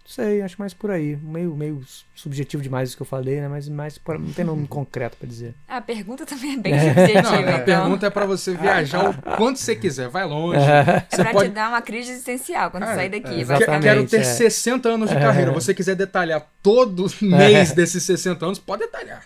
[0.03, 1.15] Não sei, acho mais por aí.
[1.23, 1.85] Meio, meio
[2.17, 3.47] subjetivo demais isso que eu falei, né?
[3.47, 5.55] Mas mais por- não tem nome concreto pra dizer.
[5.69, 7.65] A pergunta também é bem subjetiva, Não, a então.
[7.65, 10.09] pergunta é pra você viajar o quanto você quiser.
[10.09, 10.59] Vai longe.
[10.59, 11.51] É Você pra pode.
[11.51, 13.81] te dar uma crise existencial quando Ah, sair daqui, é.
[13.81, 14.25] Quero ter é.
[14.25, 15.53] 60 anos de carreira.
[15.53, 19.23] Você quiser detalhar todo mês desses 60 anos, pode detalhar.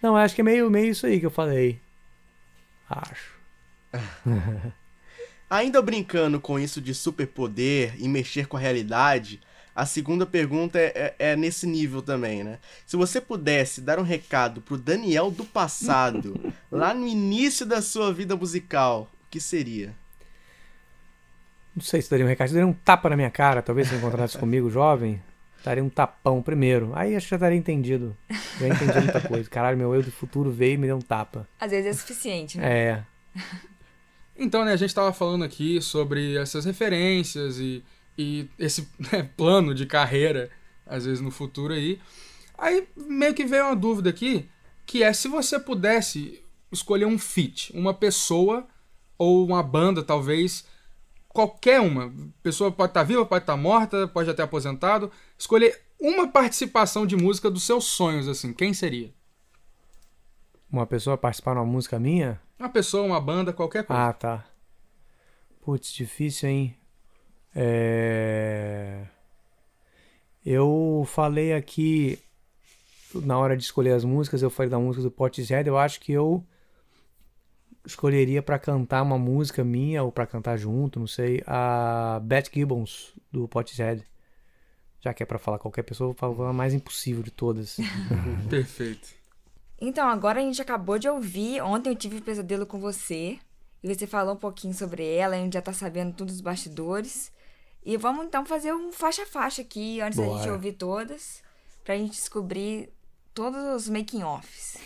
[0.00, 1.80] Não, acho que é meio, meio isso aí que eu falei.
[2.88, 3.33] Acho.
[5.48, 9.40] Ainda brincando com isso de superpoder e mexer com a realidade,
[9.74, 12.58] a segunda pergunta é, é- é nesse nível também, né?
[12.86, 16.34] Se você pudesse dar um recado pro Daniel do passado,
[16.72, 19.94] lá no início da sua vida musical, o que seria?
[21.76, 22.48] Não sei se daria um recado.
[22.48, 25.20] Se daria um tapa na minha cara, talvez se encontrasse comigo, jovem.
[25.64, 26.92] Daria um tapão primeiro.
[26.94, 28.16] Aí acho que já estaria entendido.
[28.60, 29.48] Já entendi muita coisa.
[29.48, 31.48] Caralho, meu eu do futuro veio e me deu um tapa.
[31.58, 32.72] Às vezes é suficiente, né?
[32.78, 33.02] É.
[34.36, 37.84] Então, né, a gente estava falando aqui sobre essas referências e,
[38.18, 40.50] e esse né, plano de carreira,
[40.86, 42.00] às vezes no futuro aí.
[42.56, 44.48] Aí meio que veio uma dúvida aqui,
[44.86, 48.66] que é se você pudesse escolher um feat, uma pessoa
[49.16, 50.64] ou uma banda, talvez,
[51.28, 52.12] qualquer uma.
[52.42, 55.10] Pessoa pode estar viva, pode estar morta, pode até aposentado.
[55.38, 59.12] Escolher uma participação de música dos seus sonhos, assim, quem seria?
[60.70, 62.40] Uma pessoa participar numa música minha?
[62.58, 64.08] Uma pessoa, uma banda, qualquer coisa.
[64.08, 64.44] Ah, tá.
[65.62, 66.76] Putz, difícil, hein?
[67.54, 69.06] É...
[70.44, 72.18] Eu falei aqui,
[73.14, 76.12] na hora de escolher as músicas, eu falei da música do Portishead, eu acho que
[76.12, 76.44] eu
[77.86, 83.14] escolheria pra cantar uma música minha, ou pra cantar junto, não sei, a Beth Gibbons,
[83.32, 84.04] do Portishead.
[85.00, 87.78] Já que é pra falar qualquer pessoa, eu vou falar a mais impossível de todas.
[88.48, 89.14] Perfeito.
[89.80, 91.60] Então, agora a gente acabou de ouvir.
[91.62, 93.38] Ontem eu tive um pesadelo com você.
[93.82, 95.36] E você falou um pouquinho sobre ela.
[95.36, 97.32] A gente já tá sabendo tudo dos bastidores.
[97.84, 100.52] E vamos então fazer um faixa-faixa aqui, antes da gente Bora.
[100.52, 101.42] ouvir todas.
[101.84, 102.90] Pra gente descobrir
[103.34, 104.78] todos os making-offs.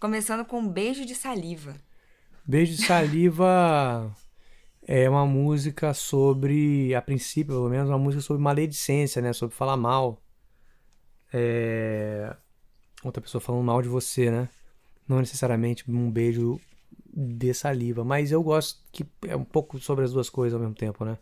[0.00, 1.74] Começando com um beijo de saliva.
[2.46, 4.10] Beijo de Saliva
[4.86, 9.34] é uma música sobre, a princípio, pelo menos, uma música sobre maledicência, né?
[9.34, 10.22] Sobre falar mal.
[11.30, 12.34] É...
[13.02, 14.48] Outra pessoa falando mal de você, né?
[15.06, 16.60] Não necessariamente um beijo
[17.12, 20.74] de saliva, mas eu gosto que é um pouco sobre as duas coisas ao mesmo
[20.74, 21.18] tempo, né?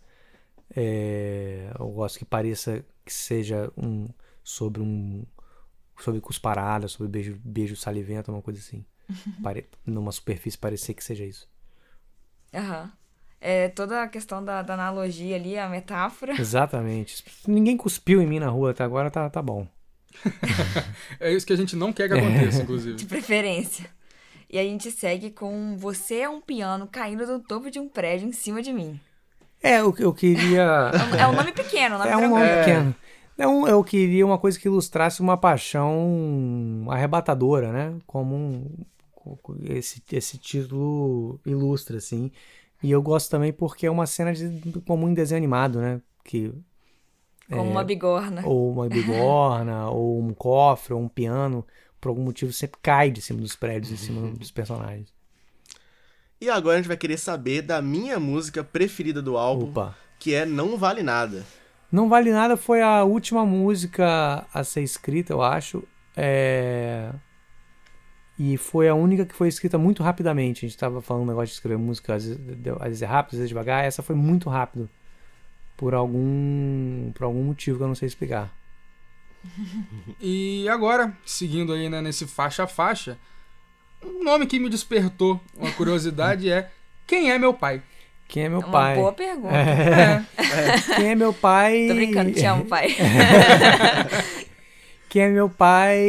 [0.75, 1.71] É...
[1.79, 4.09] Eu gosto que pareça que seja um
[4.43, 5.25] sobre um
[5.99, 8.85] sobre cusparada, sobre beijo, beijo salivento, uma coisa assim.
[9.43, 9.69] Pare...
[9.85, 11.49] Numa superfície parecer que seja isso.
[12.53, 12.93] Aham.
[13.41, 16.33] É toda a questão da, da analogia ali, a metáfora.
[16.41, 17.25] Exatamente.
[17.47, 19.69] Ninguém cuspiu em mim na rua até agora, tá, tá bom.
[21.20, 22.96] É isso que a gente não quer que aconteça, inclusive.
[22.96, 23.88] De preferência.
[24.48, 28.29] E a gente segue com Você é um piano caindo do topo de um prédio
[28.29, 29.00] em cima de mim.
[29.62, 30.90] É, eu, eu queria.
[31.18, 32.94] É um nome pequeno, um nome É um nome pequeno.
[33.38, 37.98] É um, eu queria uma coisa que ilustrasse uma paixão arrebatadora, né?
[38.07, 38.87] Como um,
[39.64, 42.31] esse, esse título ilustra, assim.
[42.83, 44.48] E eu gosto também porque é uma cena de,
[44.87, 46.00] comum em desenho animado, né?
[46.24, 46.52] Que
[47.48, 48.42] Como É, uma bigorna.
[48.44, 51.64] ou uma bigorna, ou um cofre, ou um piano,
[52.00, 55.14] por algum motivo sempre cai de cima dos prédios, em cima dos personagens.
[56.40, 59.96] E agora a gente vai querer saber da minha música preferida do álbum, Opa.
[60.18, 61.44] que é Não Vale Nada.
[61.90, 65.82] Não Vale Nada foi a última música a ser escrita, eu acho.
[66.16, 67.11] É...
[68.38, 70.66] E foi a única que foi escrita muito rapidamente.
[70.66, 72.38] A gente tava falando um negócio de escrever música, às vezes,
[72.80, 73.85] às vezes é rápido, às vezes devagar.
[73.85, 74.90] Essa foi muito rápido.
[75.77, 78.53] Por algum, por algum motivo que eu não sei explicar.
[80.21, 83.17] E agora, seguindo aí né, nesse faixa a faixa,
[84.05, 86.71] um nome que me despertou uma curiosidade é
[87.07, 87.83] Quem é meu pai?
[88.29, 88.97] Quem é meu É uma pai?
[88.97, 89.55] boa pergunta.
[89.55, 90.25] É,
[90.97, 91.87] Quem é meu pai?
[91.89, 92.89] Tô brincando, te amo, pai.
[95.09, 96.01] Quem é meu pai?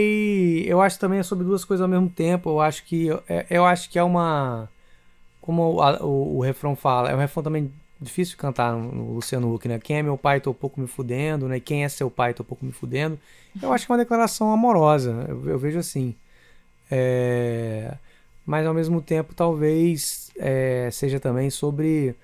[0.65, 2.49] Eu acho também é sobre duas coisas ao mesmo tempo.
[2.49, 4.67] Eu acho que é- eu acho que é uma
[5.41, 9.13] como o, a- o- o refrão fala, é um refrão também difícil cantar no, no
[9.13, 9.79] Luciano Huck, né?
[9.79, 11.59] Quem é meu pai, tô pouco me fudendo, né?
[11.59, 13.19] Quem é seu pai, tô pouco me fudendo.
[13.61, 15.25] Eu acho que é uma declaração amorosa.
[15.27, 16.15] Eu, eu vejo assim.
[16.89, 17.95] É,
[18.45, 22.15] Mas ao mesmo tempo, talvez é, seja também sobre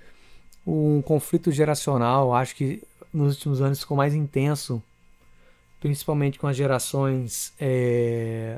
[0.66, 2.34] um conflito geracional.
[2.34, 2.82] Acho que
[3.14, 4.82] nos últimos anos ficou mais intenso
[5.84, 8.58] principalmente com as gerações é,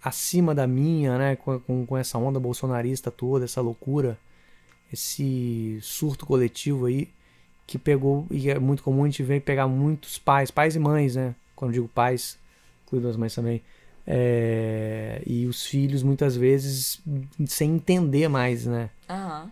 [0.00, 4.16] acima da minha, né, com, com, com essa onda bolsonarista toda, essa loucura,
[4.92, 7.08] esse surto coletivo aí
[7.66, 11.16] que pegou e é muito comum a gente ver pegar muitos pais, pais e mães,
[11.16, 11.34] né?
[11.54, 12.38] Quando eu digo pais,
[12.86, 13.60] incluindo as mães também.
[14.06, 16.98] é, e os filhos muitas vezes
[17.46, 18.88] sem entender mais, né?
[19.08, 19.50] Aham.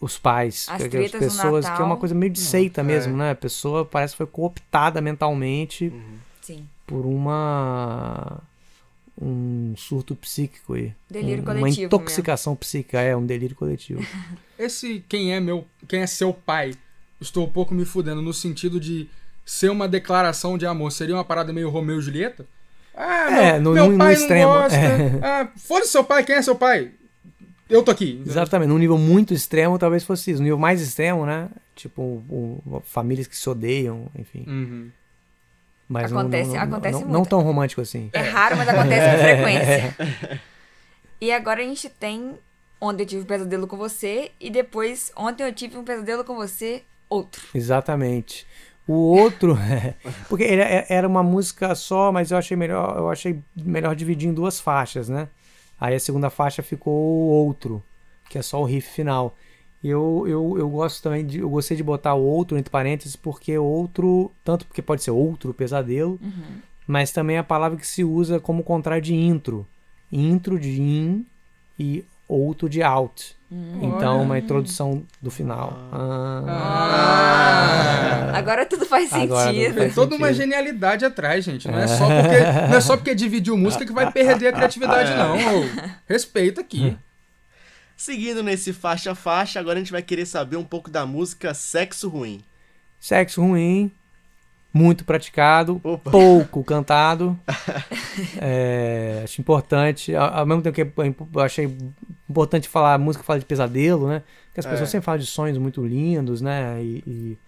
[0.00, 2.84] os pais, As no pessoas, que é uma coisa meio de seita é.
[2.84, 3.32] mesmo, né?
[3.32, 5.92] A pessoa parece que foi cooptada mentalmente
[6.40, 6.66] Sim.
[6.86, 8.40] por uma
[9.20, 10.92] um surto psíquico aí.
[11.10, 14.00] Delírio Um- coletivo Uma intoxicação psíquica, é um delírio coletivo.
[14.58, 16.74] Esse quem é meu, quem é seu pai,
[17.20, 19.08] estou um pouco me fudendo no sentido de
[19.44, 20.92] ser uma declaração de amor.
[20.92, 22.46] Seria uma parada meio Romeu e Julieta?
[22.94, 24.76] Ah, É, meu, no- meu no- no pai extremo, não gosta.
[24.76, 25.20] é.
[25.22, 26.90] Ah, foda-se seu pai, quem é seu pai?
[27.70, 28.22] Eu tô aqui.
[28.26, 30.38] Exatamente, num nível muito extremo talvez fosse isso.
[30.40, 31.48] No nível mais extremo, né?
[31.76, 34.44] Tipo, um- famílias que se odeiam, enfim.
[34.48, 34.90] Uhum.
[35.88, 37.12] Mas Acontece- não, não, acontece não, muito.
[37.12, 38.10] não tão romântico assim.
[38.12, 40.40] É raro, mas acontece com frequência.
[41.20, 42.36] E agora a gente tem
[42.80, 46.36] Ontem eu tive um pesadelo com você e depois ontem eu tive um pesadelo com
[46.36, 47.42] você, outro.
[47.52, 48.46] Exatamente.
[48.86, 49.58] O outro,
[50.30, 54.28] porque ele é- era uma música só, mas eu achei melhor, eu achei melhor dividir
[54.28, 55.26] em duas faixas, né?
[55.80, 57.82] Aí a segunda faixa ficou o outro,
[58.30, 59.34] que é só o riff final.
[59.82, 63.56] Eu, eu, eu gosto também de, eu gostei de botar o outro entre parênteses porque
[63.56, 66.18] outro, tanto porque pode ser outro pesadelo,
[66.86, 69.64] mas também é a palavra que se usa como contrário de intro.
[70.10, 71.24] Intro de in
[71.78, 73.36] e outro de out.
[73.80, 75.78] Então, uma introdução do final.
[75.92, 76.48] Ah.
[78.34, 79.74] Agora tudo faz Agora tudo sentido.
[79.74, 80.42] Tem faz toda uma sentido.
[80.42, 81.68] genialidade atrás, gente.
[81.68, 85.10] Não é só porque, não é só porque dividiu música que vai perder a criatividade,
[85.16, 85.36] não.
[85.36, 85.64] Ô,
[86.06, 86.96] respeita aqui.
[87.98, 91.52] Seguindo nesse faixa a faixa, agora a gente vai querer saber um pouco da música
[91.52, 92.40] Sexo Ruim.
[93.00, 93.90] Sexo ruim,
[94.72, 96.10] muito praticado, Opa.
[96.10, 97.38] pouco cantado.
[98.40, 100.12] É, acho importante.
[100.14, 100.92] Ao, ao mesmo tempo que é
[101.34, 101.72] eu achei
[102.28, 104.22] importante falar, a música fala de pesadelo, né?
[104.46, 104.70] Porque as É.
[104.70, 106.82] pessoas sempre falam de sonhos muito lindos, né?
[106.82, 107.38] E,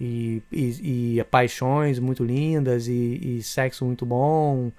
[0.00, 4.72] e, e, e- paixões muito lindas, e, e sexo muito bom,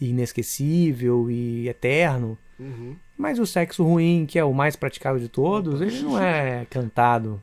[0.00, 2.38] e inesquecível e eterno.
[2.58, 2.94] Uhum.
[3.16, 7.40] Mas o sexo ruim, que é o mais praticado de todos, ele não é cantado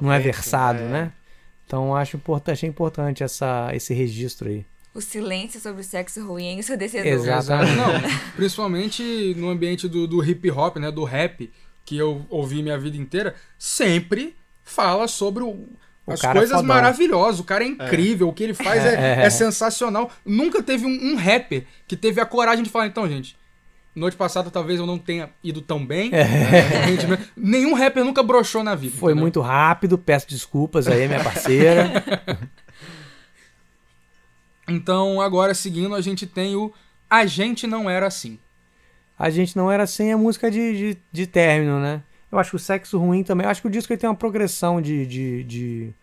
[0.00, 1.12] não é versado, né?
[1.66, 4.64] Então acho importante, achei importante essa, esse registro aí.
[4.94, 7.06] O silêncio sobre o sexo ruim é ensurdecedor.
[7.06, 7.44] Exato.
[7.44, 7.66] Exato.
[7.72, 7.86] Não,
[8.36, 10.90] principalmente no ambiente do, do hip hop, né?
[10.90, 11.50] Do rap,
[11.84, 15.66] que eu ouvi minha vida inteira, sempre fala sobre o-
[16.06, 16.66] O as é coisas fodão.
[16.66, 17.40] maravilhosas.
[17.40, 20.10] O cara é incrível, o que ele faz é, é sensacional.
[20.26, 23.36] Nunca teve um, um rapper que teve a coragem de falar, então, gente.
[23.94, 26.10] Noite passada talvez eu não tenha ido tão bem.
[26.10, 28.96] Gente, Nenhum rapper nunca broxou na vida.
[28.96, 28.98] É.
[28.98, 29.22] Foi entendeu?
[29.22, 32.02] muito rápido, peço desculpas aí, minha parceira.
[34.68, 36.72] Então, agora seguindo, a gente tem o
[37.10, 38.38] A Gente Não Era Assim.
[39.18, 42.02] A gente não era sem a música de, de, de término, né?
[42.30, 43.44] Eu acho que o sexo ruim também.
[43.44, 45.94] Eu acho que o disco ele tem uma progressão de, de, de-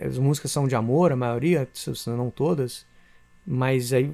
[0.00, 2.86] As músicas são de amor, a maioria, se não todas.
[3.46, 4.12] Mas aí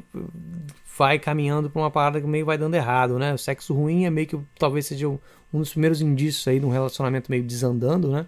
[0.97, 3.35] vai caminhando pra uma parada que meio vai dando errado, né?
[3.35, 5.19] O sexo ruim é meio que talvez seja um
[5.53, 8.27] dos primeiros indícios aí de um relacionamento meio desandando, né?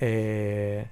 [0.00, 0.84] É...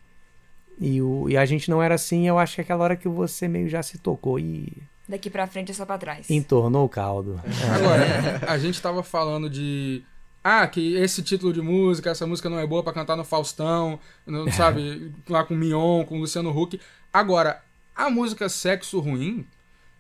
[0.78, 3.09] E, o, e a gente não era assim, eu acho que é aquela hora que
[3.09, 6.30] você meio já se tocou e Daqui pra frente é só pra trás.
[6.30, 7.41] entornou o caldo.
[7.74, 10.05] Agora, a gente tava falando de.
[10.43, 13.99] Ah, que esse título de música, essa música não é boa pra cantar no Faustão,
[14.24, 15.12] não, sabe?
[15.28, 16.80] Lá com o Mion, com o Luciano Huck.
[17.12, 17.61] Agora,
[18.07, 19.47] a música Sexo Ruim,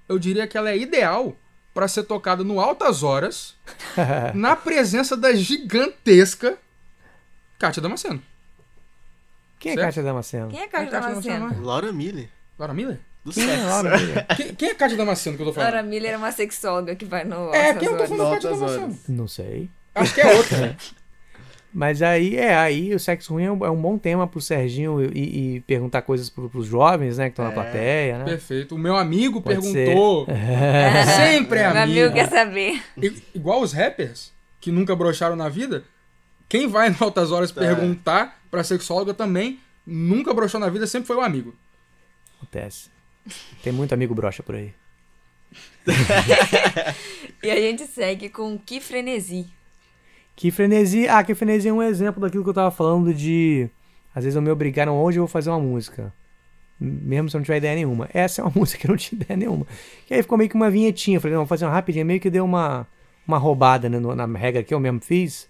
[0.08, 1.36] eu diria que ela é ideal
[1.72, 3.54] para ser tocada no altas horas,
[4.34, 6.58] na presença da gigantesca
[7.58, 8.22] Kátia Damasceno.
[9.58, 9.86] Quem é Certo?
[9.86, 10.48] Kátia Damasceno?
[10.48, 11.38] Quem é Kátia Kátia Damasceno?
[11.40, 12.28] Damasceno, Laura Miller.
[12.58, 12.98] Laura Miller?
[13.24, 13.66] Do Quem é sexo.
[13.66, 14.26] Laura Miller?
[14.36, 15.72] Quem, quem é Kátia Damasceno que eu tô falando?
[15.72, 17.54] Laura Miller é uma sexóloga que vai no.
[17.54, 18.98] É, quem eu tô falando Kátia Damasceno?
[19.08, 19.70] Não sei.
[19.94, 20.76] Acho que é outra.
[21.72, 25.00] Mas aí, é, aí o sexo ruim é um, é um bom tema pro Serginho
[25.14, 27.54] e, e perguntar coisas pro, pros jovens, né, que estão na É.
[27.54, 28.24] plateia, né?
[28.24, 28.74] Perfeito.
[28.74, 30.26] O meu amigo Pode perguntou.
[31.16, 32.00] Sempre é Meu amigo.
[32.00, 32.82] amigo quer saber.
[33.32, 35.84] Igual os rappers, que nunca broxaram na vida,
[36.48, 37.60] quem vai em altas horas Tá.
[37.60, 41.54] perguntar pra sexóloga também, nunca broxou na vida, sempre foi um amigo.
[42.38, 42.90] Acontece.
[43.62, 44.74] Tem muito amigo brocha por aí.
[47.42, 49.46] E a gente segue com Que Frenesi.
[50.40, 51.06] Que frenesi.
[51.06, 53.68] Ah, que frenesi é um exemplo daquilo que eu tava falando de.
[54.14, 56.10] Às vezes eu me obrigaram hoje eu vou fazer uma música.
[56.80, 58.08] Mesmo se eu não tiver ideia nenhuma.
[58.14, 59.66] Essa é uma música que eu não tinha ideia nenhuma.
[60.08, 61.20] E aí ficou meio que uma vinhetinha.
[61.20, 62.06] Falei, não, vou fazer uma rapidinha.
[62.06, 62.86] Meio que deu uma,
[63.28, 65.46] uma roubada né, na regra que eu mesmo fiz.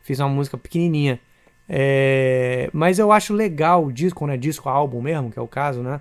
[0.00, 1.20] Fiz uma música pequenininha.
[1.68, 5.46] É, mas eu acho legal o disco, quando é disco, álbum mesmo, que é o
[5.46, 6.00] caso, né?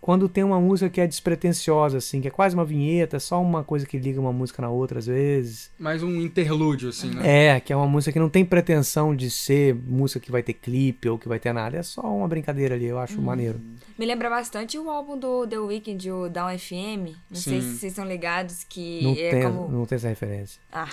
[0.00, 3.64] Quando tem uma música que é despretensiosa, assim, que é quase uma vinheta, só uma
[3.64, 5.70] coisa que liga uma música na outra às vezes.
[5.78, 7.56] Mais um interlúdio, assim, né?
[7.56, 10.54] É, que é uma música que não tem pretensão de ser música que vai ter
[10.54, 11.76] clipe ou que vai ter nada.
[11.76, 13.60] É só uma brincadeira ali, eu acho maneiro.
[13.98, 17.16] Me lembra bastante o álbum do The Weeknd, o Down FM.
[17.30, 17.72] Não sei Sim.
[17.72, 19.68] se vocês estão ligados que Não, é tem, como.
[19.68, 20.60] não tem essa referência.
[20.72, 20.88] Ah.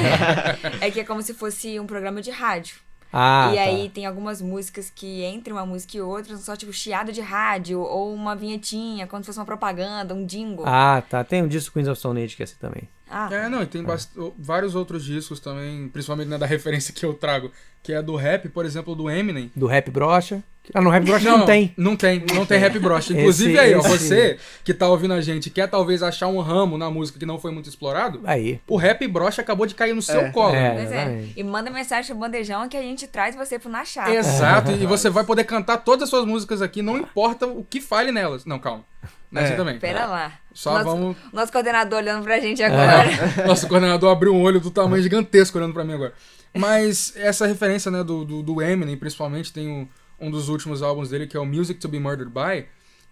[0.80, 2.76] é que é como se fosse um programa de rádio.
[3.12, 3.62] Ah, e tá.
[3.62, 7.20] aí tem algumas músicas que entre uma música e outra são só tipo chiado de
[7.20, 10.64] rádio ou uma vinhetinha, como se fosse uma propaganda, um jingle.
[10.66, 11.24] Ah, tá.
[11.24, 12.88] Tem um disco Queens of Stone Age que é assim também.
[13.10, 17.04] Ah, É, não, e tem bast- vários outros discos também, principalmente né, da referência que
[17.04, 17.50] eu trago,
[17.82, 19.50] que é do rap, por exemplo, do Eminem.
[19.56, 20.42] Do Rap Brocha.
[20.74, 21.72] Ah, no Rap Brocha não, tem.
[21.78, 23.14] Não tem, não tem rap brocha.
[23.16, 26.26] Inclusive Esse- aí, ó, esse- você que tá ouvindo a gente e quer talvez achar
[26.26, 28.60] um ramo na música que não foi muito explorado, Aí.
[28.66, 30.54] o rap brocha acabou de cair no seu colo.
[30.54, 30.74] É.
[30.74, 31.24] pois é.
[31.34, 34.10] E manda mensagem pro bandejão que a gente traz você pro Na Chapa.
[34.10, 37.80] Exato, e você vai poder cantar todas as suas músicas aqui, não importa o que
[37.80, 38.44] fale nelas.
[38.44, 38.84] Não, calma.
[39.30, 39.56] Não é assim É.
[39.56, 39.78] também.
[39.78, 40.32] Pera lá.
[40.54, 41.16] Só nosso, vamos.
[41.32, 43.04] nosso coordenador olhando pra gente agora.
[43.46, 46.12] Nosso coordenador abriu um olho do tamanho gigantesco olhando pra mim agora.
[46.56, 49.86] Mas essa referência, né, do, do, do Eminem, principalmente, tem um,
[50.18, 52.66] um dos últimos álbuns dele, que é o Music to Be Murdered By,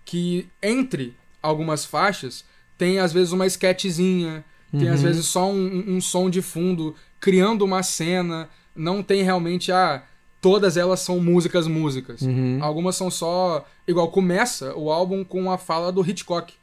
[0.05, 2.45] que entre algumas faixas
[2.79, 6.95] tem às vezes uma sketchzinha, tem às vezes só um, um- um som de fundo,
[7.21, 10.03] criando uma cena, não tem realmente a.
[10.47, 12.23] Todas elas são músicas, músicas.
[12.23, 12.61] Uhum.
[12.63, 13.67] Algumas são só.
[13.85, 16.55] Igual, começa o álbum com a fala do Hitchcock.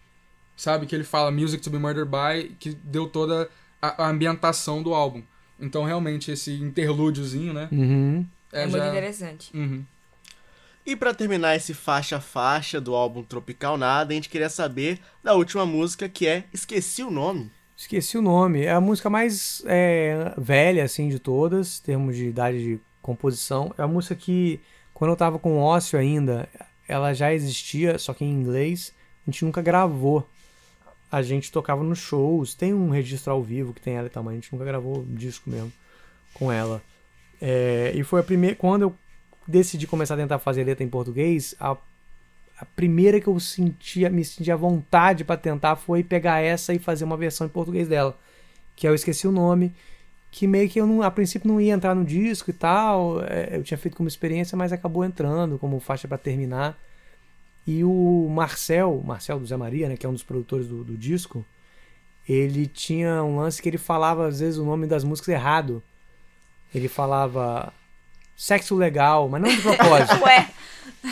[0.56, 0.86] Sabe?
[0.86, 3.50] Que ele fala Music to be Murdered by, que deu toda
[3.82, 5.22] a, a ambientação do álbum.
[5.60, 7.68] Então, realmente, esse interlúdiozinho, né?
[7.74, 8.26] Uhum.
[8.54, 9.52] É, muito interessante.
[9.54, 9.84] Uhum.
[10.86, 14.98] E pra terminar esse faixa a faixa do álbum Tropical Nada, a gente queria saber
[15.22, 17.52] da última música que é Esqueci o Nome.
[17.76, 18.62] Esqueci o nome.
[18.62, 23.72] É a música mais é, velha, assim, de todas, em termos de idade de composição.
[23.78, 24.60] É uma música que,
[24.94, 26.50] quando eu tava com Ócio ainda,
[26.88, 28.92] ela já existia, só que em inglês.
[29.28, 30.28] A gente nunca gravou.
[31.12, 32.56] A gente tocava nos shows.
[32.56, 35.06] Tem um registro ao vivo que tem ela e tal, mas a gente nunca gravou
[35.08, 35.72] disco mesmo
[36.34, 36.82] com ela.
[37.40, 38.56] É, e foi a primeira.
[38.56, 38.96] Quando eu
[39.48, 41.78] decidi começar a tentar fazer letra em português, a,
[42.60, 47.04] a primeira que eu sentia, me sentia vontade pra tentar foi pegar essa e fazer
[47.04, 48.18] uma versão em português dela.
[48.76, 49.74] Que eu esqueci o nome.
[50.34, 53.24] Que meio que eu não, a princípio não ia entrar no disco e tal.
[53.24, 56.76] é, eu tinha feito como experiência, mas acabou entrando como faixa pra terminar.
[57.68, 60.98] E o Marcel, Marcel do Zé Maria, né, que é um dos produtores do, do
[60.98, 61.46] disco,
[62.28, 65.84] ele tinha um lance que ele falava às vezes o nome das músicas errado.
[66.74, 67.72] Ele falava
[68.36, 70.20] sexo legal, mas não de propósito.
[70.24, 70.50] Ué,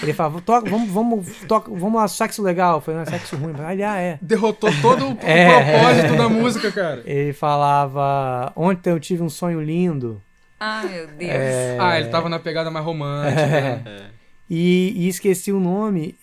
[0.02, 2.76] Ele falava, toca, vamos, vamos, toca, vamos lá, sexo legal.
[2.78, 3.54] Eu falei, não, é sexo ruim.
[3.54, 4.20] Falei, ah, é.
[4.22, 5.48] Derrotou todo o É.
[5.80, 7.02] propósito da música, cara.
[7.06, 10.22] Ele falava, ontem eu tive um sonho lindo.
[10.60, 11.32] ai meu Deus.
[11.32, 13.46] É, Ah, ele tava na pegada mais romântica.
[13.48, 14.10] né?
[14.50, 16.16] e, e esqueci o nome,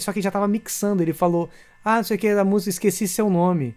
[0.00, 1.02] só que já tava mixando.
[1.02, 1.48] Ele falou,
[1.84, 3.74] ah, não sei o que, da música, esqueci seu nome.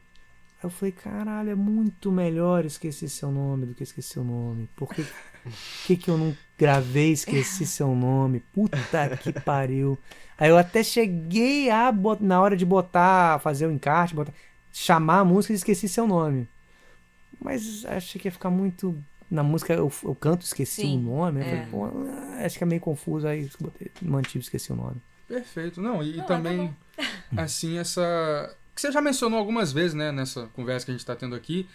[0.62, 4.70] Aí eu falei, caralho, é muito melhor esquecer seu nome do que esquecer o nome.
[4.76, 5.06] Por que,
[5.88, 8.40] que, que eu não gravei esqueci seu nome?
[8.54, 9.98] Puta que pariu.
[10.38, 14.34] Aí eu até cheguei a bot- na hora de botar, fazer o encarte, botar,
[14.72, 16.48] chamar a música e esqueci seu nome.
[17.40, 18.98] Mas achei que ia ficar muito.
[19.30, 21.42] Na música eu, eu canto, esqueci Sim, o nome.
[21.42, 21.50] eu é.
[21.50, 21.90] falei, pô,
[22.46, 24.98] acho que é meio confuso, aí botei, mantive, esqueci o nome.
[25.28, 25.82] Perfeito.
[25.82, 26.76] Não, e Não, também,
[27.36, 28.56] assim, essa.
[28.76, 31.68] Que você já mencionou algumas vezes, né, nessa conversa que a gente tá tendo aqui,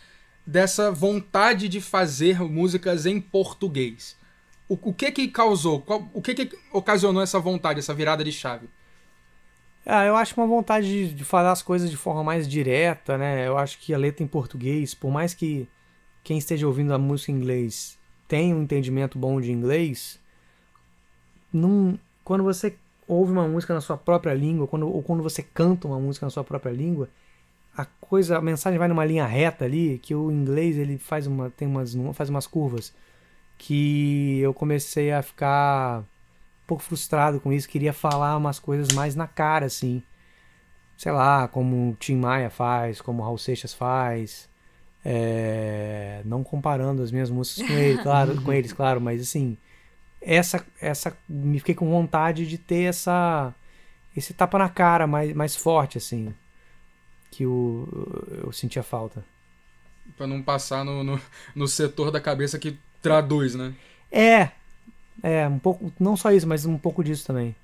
[0.46, 4.16] dessa vontade de fazer músicas em português.
[4.68, 5.80] O, o que que causou?
[5.80, 8.68] Qual- o que que ocasionou essa vontade, essa virada de chave?
[9.86, 13.46] Ah, eu acho uma vontade de, de falar as coisas de forma mais direta, né?
[13.48, 15.66] Eu acho que a letra em português, por mais que
[16.22, 20.20] quem esteja ouvindo a música em inglês tenha um entendimento bom de inglês,
[21.52, 25.86] não, quando você ouve uma música na sua própria língua, quando, ou quando você canta
[25.88, 27.08] uma música na sua própria língua,
[27.74, 31.48] a coisa, a mensagem vai numa linha reta ali, que o inglês ele faz uma
[31.48, 32.92] tem umas faz umas curvas
[33.58, 39.14] que eu comecei a ficar um pouco frustrado com isso, queria falar umas coisas mais
[39.14, 40.02] na cara assim.
[40.96, 44.48] Sei lá, como o Tim Maia faz, como o Raul Seixas faz,
[45.04, 49.56] é, não comparando as minhas músicas com ele, claro, com eles, claro, mas assim,
[50.20, 53.54] essa essa me fiquei com vontade de ter essa
[54.16, 56.34] esse tapa na cara mais mais forte assim
[57.30, 57.88] que o,
[58.44, 59.24] eu sentia falta.
[60.16, 61.20] Pra não passar no, no,
[61.54, 63.74] no, setor da cabeça que traduz, né?
[64.10, 64.50] É,
[65.22, 67.54] é, um pouco, não só isso, mas um pouco disso também.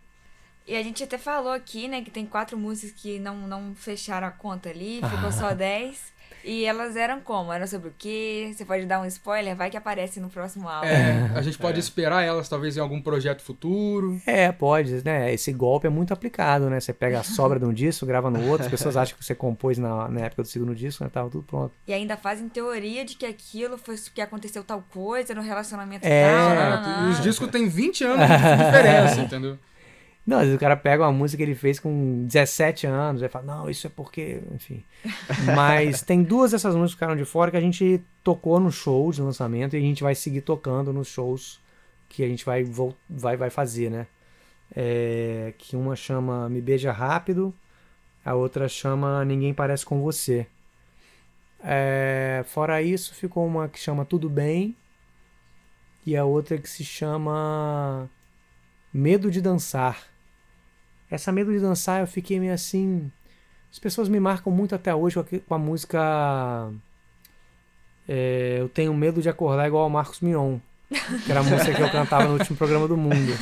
[0.66, 4.26] E a gente até falou aqui, né, que tem quatro músicas que não, não fecharam
[4.26, 6.12] a conta ali, ficou só dez.
[6.44, 7.52] E elas eram como?
[7.52, 8.52] Eram sobre o quê?
[8.54, 9.56] Você pode dar um spoiler?
[9.56, 10.86] Vai que aparece no próximo álbum.
[10.86, 11.80] É, a gente pode é.
[11.80, 14.20] esperar elas talvez em algum projeto futuro.
[14.26, 15.32] É, pode, né?
[15.32, 16.78] Esse golpe é muito aplicado, né?
[16.78, 19.34] Você pega a sobra de um disco, grava no outro, as pessoas acham que você
[19.34, 21.10] compôs na, na época do segundo disco, né?
[21.10, 21.72] Tava tudo pronto.
[21.86, 26.30] E ainda fazem teoria de que aquilo foi que aconteceu tal coisa no relacionamento é.
[26.30, 26.50] tal.
[26.50, 29.58] Ah, os discos têm 20 anos de diferença, entendeu?
[30.26, 33.28] Não, às vezes o cara pega uma música que ele fez com 17 anos, e
[33.28, 34.82] fala, não, isso é porque, enfim.
[35.54, 39.12] Mas tem duas dessas músicas que ficaram de fora que a gente tocou no show
[39.12, 41.60] de lançamento e a gente vai seguir tocando nos shows
[42.08, 42.64] que a gente vai,
[43.10, 44.06] vai, vai fazer, né?
[44.74, 47.54] É, que uma chama Me Beija Rápido,
[48.24, 50.46] a outra chama Ninguém Parece Com Você.
[51.62, 54.74] É, fora isso, ficou uma que chama Tudo Bem
[56.06, 58.08] e a outra que se chama
[58.92, 60.13] Medo de Dançar.
[61.14, 63.10] Essa medo de dançar eu fiquei meio assim.
[63.70, 66.72] As pessoas me marcam muito até hoje com a, música.
[68.08, 70.58] É, eu tenho medo de acordar igual ao Marcos Mion.
[71.24, 73.32] Que era a música que eu cantava no último programa do mundo.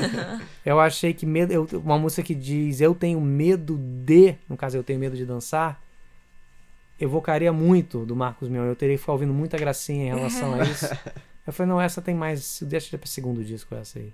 [0.65, 1.53] Eu achei que medo.
[1.53, 4.35] Eu, uma música que diz eu tenho medo de.
[4.49, 5.83] No caso, eu tenho medo de dançar.
[7.01, 8.65] Evocaria muito do Marcos Mion.
[8.65, 10.87] Eu teria que ficar ouvindo muita gracinha em relação a isso.
[11.45, 12.63] Eu falei, não, essa tem mais.
[12.63, 14.13] Deixa para segundo disco essa aí.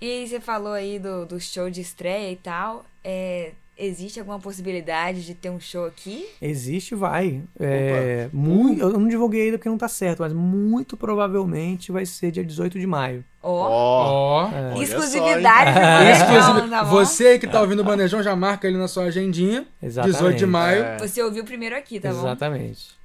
[0.00, 2.86] E você falou aí do, do show de estreia e tal.
[3.04, 6.26] É, existe alguma possibilidade de ter um show aqui?
[6.40, 7.42] Existe, vai.
[7.58, 12.30] É, muito, eu não divulguei ainda porque não tá certo, mas muito provavelmente vai ser
[12.30, 13.24] dia 18 de maio.
[13.42, 14.46] Ó.
[14.46, 14.50] Oh.
[14.74, 14.82] Oh.
[14.82, 15.72] Exclusividade
[16.62, 19.66] do tá Você que tá ouvindo o Bandejão já marca ele na sua agendinha.
[19.82, 20.16] Exatamente.
[20.16, 20.82] 18 de maio.
[20.82, 20.98] É.
[20.98, 22.22] Você ouviu primeiro aqui, tá Exatamente.
[22.22, 22.32] bom?
[22.32, 23.00] Exatamente.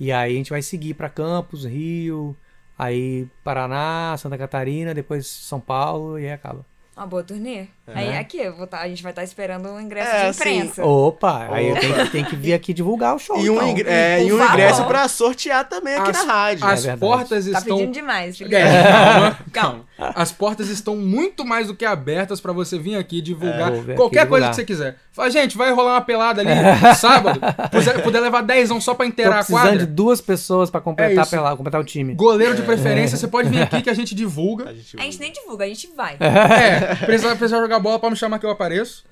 [0.00, 2.36] E aí a gente vai seguir para Campos, Rio,
[2.78, 6.64] Aí Paraná, Santa Catarina, depois São Paulo e aí acaba.
[6.98, 7.68] Uma boa turnê.
[7.86, 7.94] É.
[7.94, 8.38] Aí aqui,
[8.68, 10.82] tá, a gente vai estar tá esperando um ingresso é, de imprensa.
[10.82, 13.38] Assim, opa, aí eu tenho, tenho, que vir aqui divulgar o show.
[13.38, 13.68] E um, então.
[13.68, 16.66] ingre é, e um ingresso pra sortear também aqui as, na rádio.
[16.66, 17.76] As é portas tá estão.
[17.76, 18.56] Tá pedindo demais, Felipe.
[18.56, 19.88] É, calma, calma.
[19.98, 24.20] As portas estão muito mais do que abertas para você vir aqui divulgar é, qualquer
[24.20, 24.50] aqui coisa divulgar.
[24.50, 24.96] que você quiser.
[25.12, 26.50] Fala, gente, vai rolar uma pelada ali
[26.94, 27.40] sábado.
[27.70, 29.78] Puder, puder levar 10 só pra inteirar a quadra.
[29.78, 32.14] de duas pessoas pra completar, é pelada, completar o time.
[32.14, 34.70] Goleiro de preferência, você pode vir aqui que a gente divulga.
[34.70, 36.16] A gente, a gente nem divulga, a gente vai.
[36.20, 39.04] É, precisa, precisa jogar bola pra me chamar que eu apareço.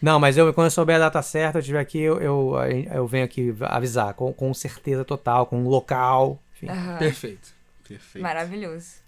[0.00, 2.54] Não, mas eu, quando eu souber a data certa, eu estiver aqui, eu, eu,
[2.92, 6.38] eu, venho aqui avisar, com, com certeza total, com local.
[6.62, 6.98] Uhum.
[6.98, 7.54] Perfeito.
[7.88, 8.22] Perfeito.
[8.22, 9.04] Maravilhoso.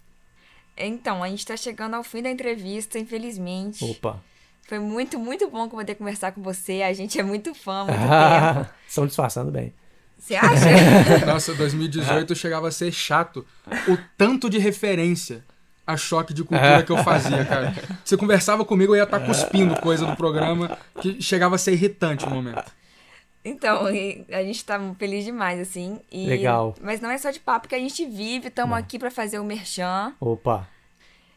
[0.75, 3.83] Então, a gente está chegando ao fim da entrevista, infelizmente.
[3.83, 4.21] Opa.
[4.67, 6.81] Foi muito, muito bom poder conversar com você.
[6.81, 8.69] A gente é muito fã, muito tempo.
[8.87, 9.73] Estão disfarçando bem.
[10.17, 11.25] Você acha?
[11.25, 13.45] Nossa, 2018 chegava a ser chato.
[13.87, 15.43] O tanto de referência
[15.87, 17.73] a choque de cultura que eu fazia, cara.
[18.03, 21.71] Você conversava comigo, eu ia estar tá cuspindo coisa do programa que chegava a ser
[21.71, 22.69] irritante no momento.
[23.45, 26.01] Então, a gente tá feliz demais, assim.
[26.11, 26.27] E...
[26.27, 26.75] Legal.
[26.81, 29.45] Mas não é só de papo que a gente vive, estamos aqui para fazer o
[29.45, 30.13] merchan.
[30.19, 30.67] Opa.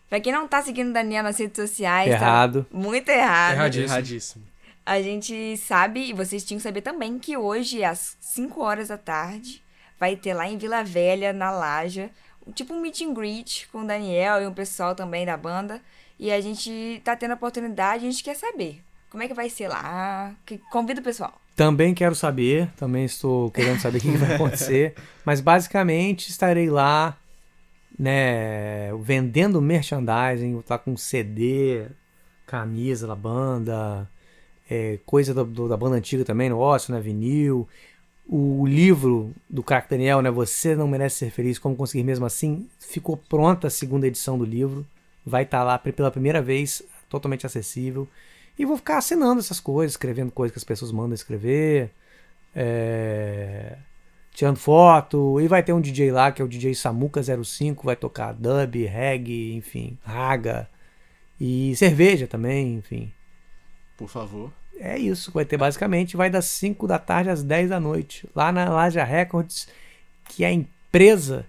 [0.08, 2.66] Pra quem não tá seguindo o Daniel nas redes sociais, tá Errado.
[2.68, 3.52] Tá muito errado.
[3.52, 3.92] Erradíssimo.
[3.92, 4.44] Erradíssimo.
[4.84, 8.98] A gente sabe, e vocês tinham que saber também, que hoje, às 5 horas da
[8.98, 9.62] tarde,
[10.00, 12.10] vai ter lá em Vila Velha, na Laja,
[12.54, 15.80] tipo um meet and greet com o Daniel e o pessoal também da banda.
[16.18, 19.50] E a gente tá tendo a oportunidade, a gente quer saber como é que vai
[19.50, 20.34] ser lá.
[20.70, 21.40] Convida o pessoal.
[21.56, 24.94] Também quero saber, também estou querendo saber o que vai acontecer.
[25.24, 27.16] Mas basicamente estarei lá,
[27.98, 31.86] né, vendendo merchandising, vou estar com CD,
[32.46, 34.08] camisa da banda,
[34.70, 37.68] é, coisa do, do, da banda antiga também, no ócio, né, vinil
[38.32, 40.30] o livro do Crack Daniel, né?
[40.30, 44.44] Você não merece ser feliz, como conseguir mesmo assim, ficou pronta a segunda edição do
[44.44, 44.86] livro.
[45.26, 48.06] Vai estar tá lá pela primeira vez, totalmente acessível.
[48.56, 51.90] E vou ficar assinando essas coisas, escrevendo coisas que as pessoas mandam escrever.
[52.54, 53.76] É...
[54.32, 55.40] Tirando foto.
[55.40, 59.54] E vai ter um DJ lá, que é o DJ Samuca05, vai tocar dub, reggae,
[59.56, 60.70] enfim, raga.
[61.40, 63.12] E cerveja também, enfim.
[63.96, 64.52] Por favor.
[64.80, 66.16] É isso que vai ter basicamente.
[66.16, 68.26] Vai das 5 da tarde às 10 da noite.
[68.34, 69.68] Lá na Laja Records,
[70.24, 71.44] que é a empresa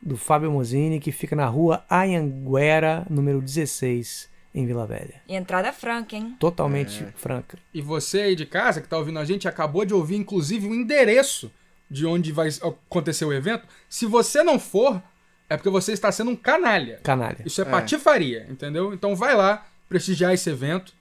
[0.00, 5.22] do Fábio Mozini, que fica na rua Anhanguera, número 16, em Vila Velha.
[5.26, 6.36] E entrada franca, hein?
[6.38, 7.56] Totalmente franca.
[7.72, 10.74] E você aí de casa que tá ouvindo a gente acabou de ouvir, inclusive, o
[10.74, 11.50] endereço
[11.88, 13.66] de onde vai acontecer o evento.
[13.88, 15.02] Se você não for,
[15.48, 17.00] é porque você está sendo um canalha.
[17.02, 17.38] Canalha.
[17.46, 18.92] Isso é, patifaria, entendeu?
[18.92, 20.92] Então vai lá prestigiar esse evento.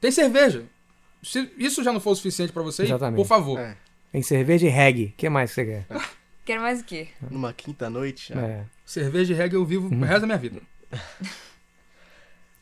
[0.00, 0.64] Tem cerveja.
[1.22, 3.16] Se isso já não for o suficiente pra você, Exatamente.
[3.16, 3.58] por favor.
[3.58, 3.76] É.
[4.12, 5.06] Tem cerveja e reggae.
[5.06, 5.86] O que mais você quer?
[6.44, 7.08] Quero mais o quê?
[7.30, 8.32] Numa quinta-noite.
[8.32, 8.64] É.
[8.84, 10.60] Cerveja e reggae eu vivo o resto da minha vida.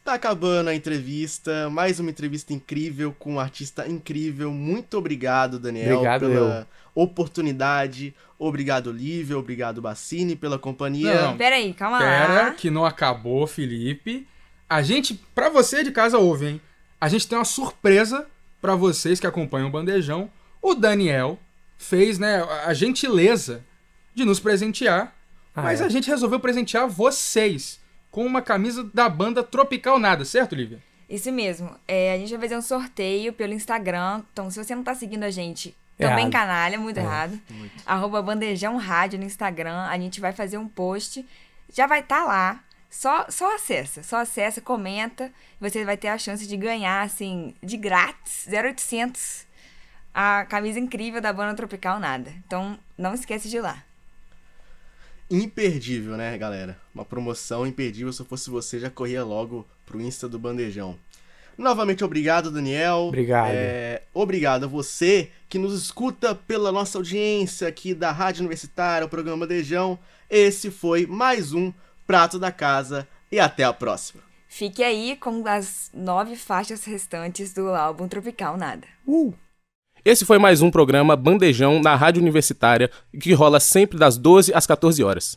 [0.08, 4.50] Tá acabando a entrevista, mais uma entrevista incrível com um artista incrível.
[4.50, 8.14] Muito obrigado, Daniel, Obrigado, pela oportunidade.
[8.38, 9.36] Obrigado, Lívia.
[9.36, 11.20] Obrigado, Bassini, pela companhia.
[11.26, 11.36] Não.
[11.36, 12.50] Pera aí, calma Pera, lá.
[12.52, 14.26] que não acabou, Felipe.
[14.66, 16.60] A gente, pra você de casa ouve, hein?
[16.98, 18.26] A gente tem uma surpresa
[18.60, 20.30] pra vocês que acompanham o Bandejão.
[20.60, 21.38] O Daniel
[21.76, 23.64] fez, né, a gentileza
[24.14, 25.14] de nos presentear,
[25.54, 25.84] Ah, mas é?
[25.84, 27.80] a gente resolveu presentear vocês
[28.10, 30.82] com uma camisa da banda Tropical Nada, certo, Lívia?
[31.08, 31.70] Isso mesmo.
[31.86, 34.22] É, a gente vai fazer um sorteio pelo Instagram.
[34.32, 36.32] Então, se você não tá seguindo a gente, também Errado.
[36.32, 37.40] canalha, muito errado.
[37.86, 39.84] Arroba Bandejão Rádio no Instagram.
[39.86, 41.24] A gente vai fazer um post.
[41.72, 42.60] Já vai estar lá.
[42.90, 44.02] Só, só acessa.
[44.02, 45.30] Só acessa, comenta.
[45.60, 49.46] Você vai ter a chance de ganhar, assim, de grátis, 0800,
[50.14, 52.32] a camisa incrível da banda Tropical Nada.
[52.46, 53.82] Então, não esquece de ir lá.
[55.30, 56.78] Imperdível, né, galera?
[56.94, 58.12] Uma promoção imperdível.
[58.12, 60.98] Se eu fosse você, já corria logo pro Insta do Bandejão.
[61.58, 63.06] Novamente, obrigado, Daniel.
[63.08, 63.50] Obrigado.
[63.50, 69.08] É, obrigado a você que nos escuta pela nossa audiência aqui da Rádio Universitária, o
[69.08, 69.98] programa Bandejão.
[70.30, 71.72] Esse foi mais um
[72.08, 74.22] Prato da Casa e até a próxima.
[74.48, 78.86] Fique aí com as nove faixas restantes do álbum Tropical Nada.
[79.06, 79.34] Uh!
[80.02, 82.90] Esse foi mais um programa Bandejão na Rádio Universitária,
[83.20, 85.36] que rola sempre das 12 às 14 horas.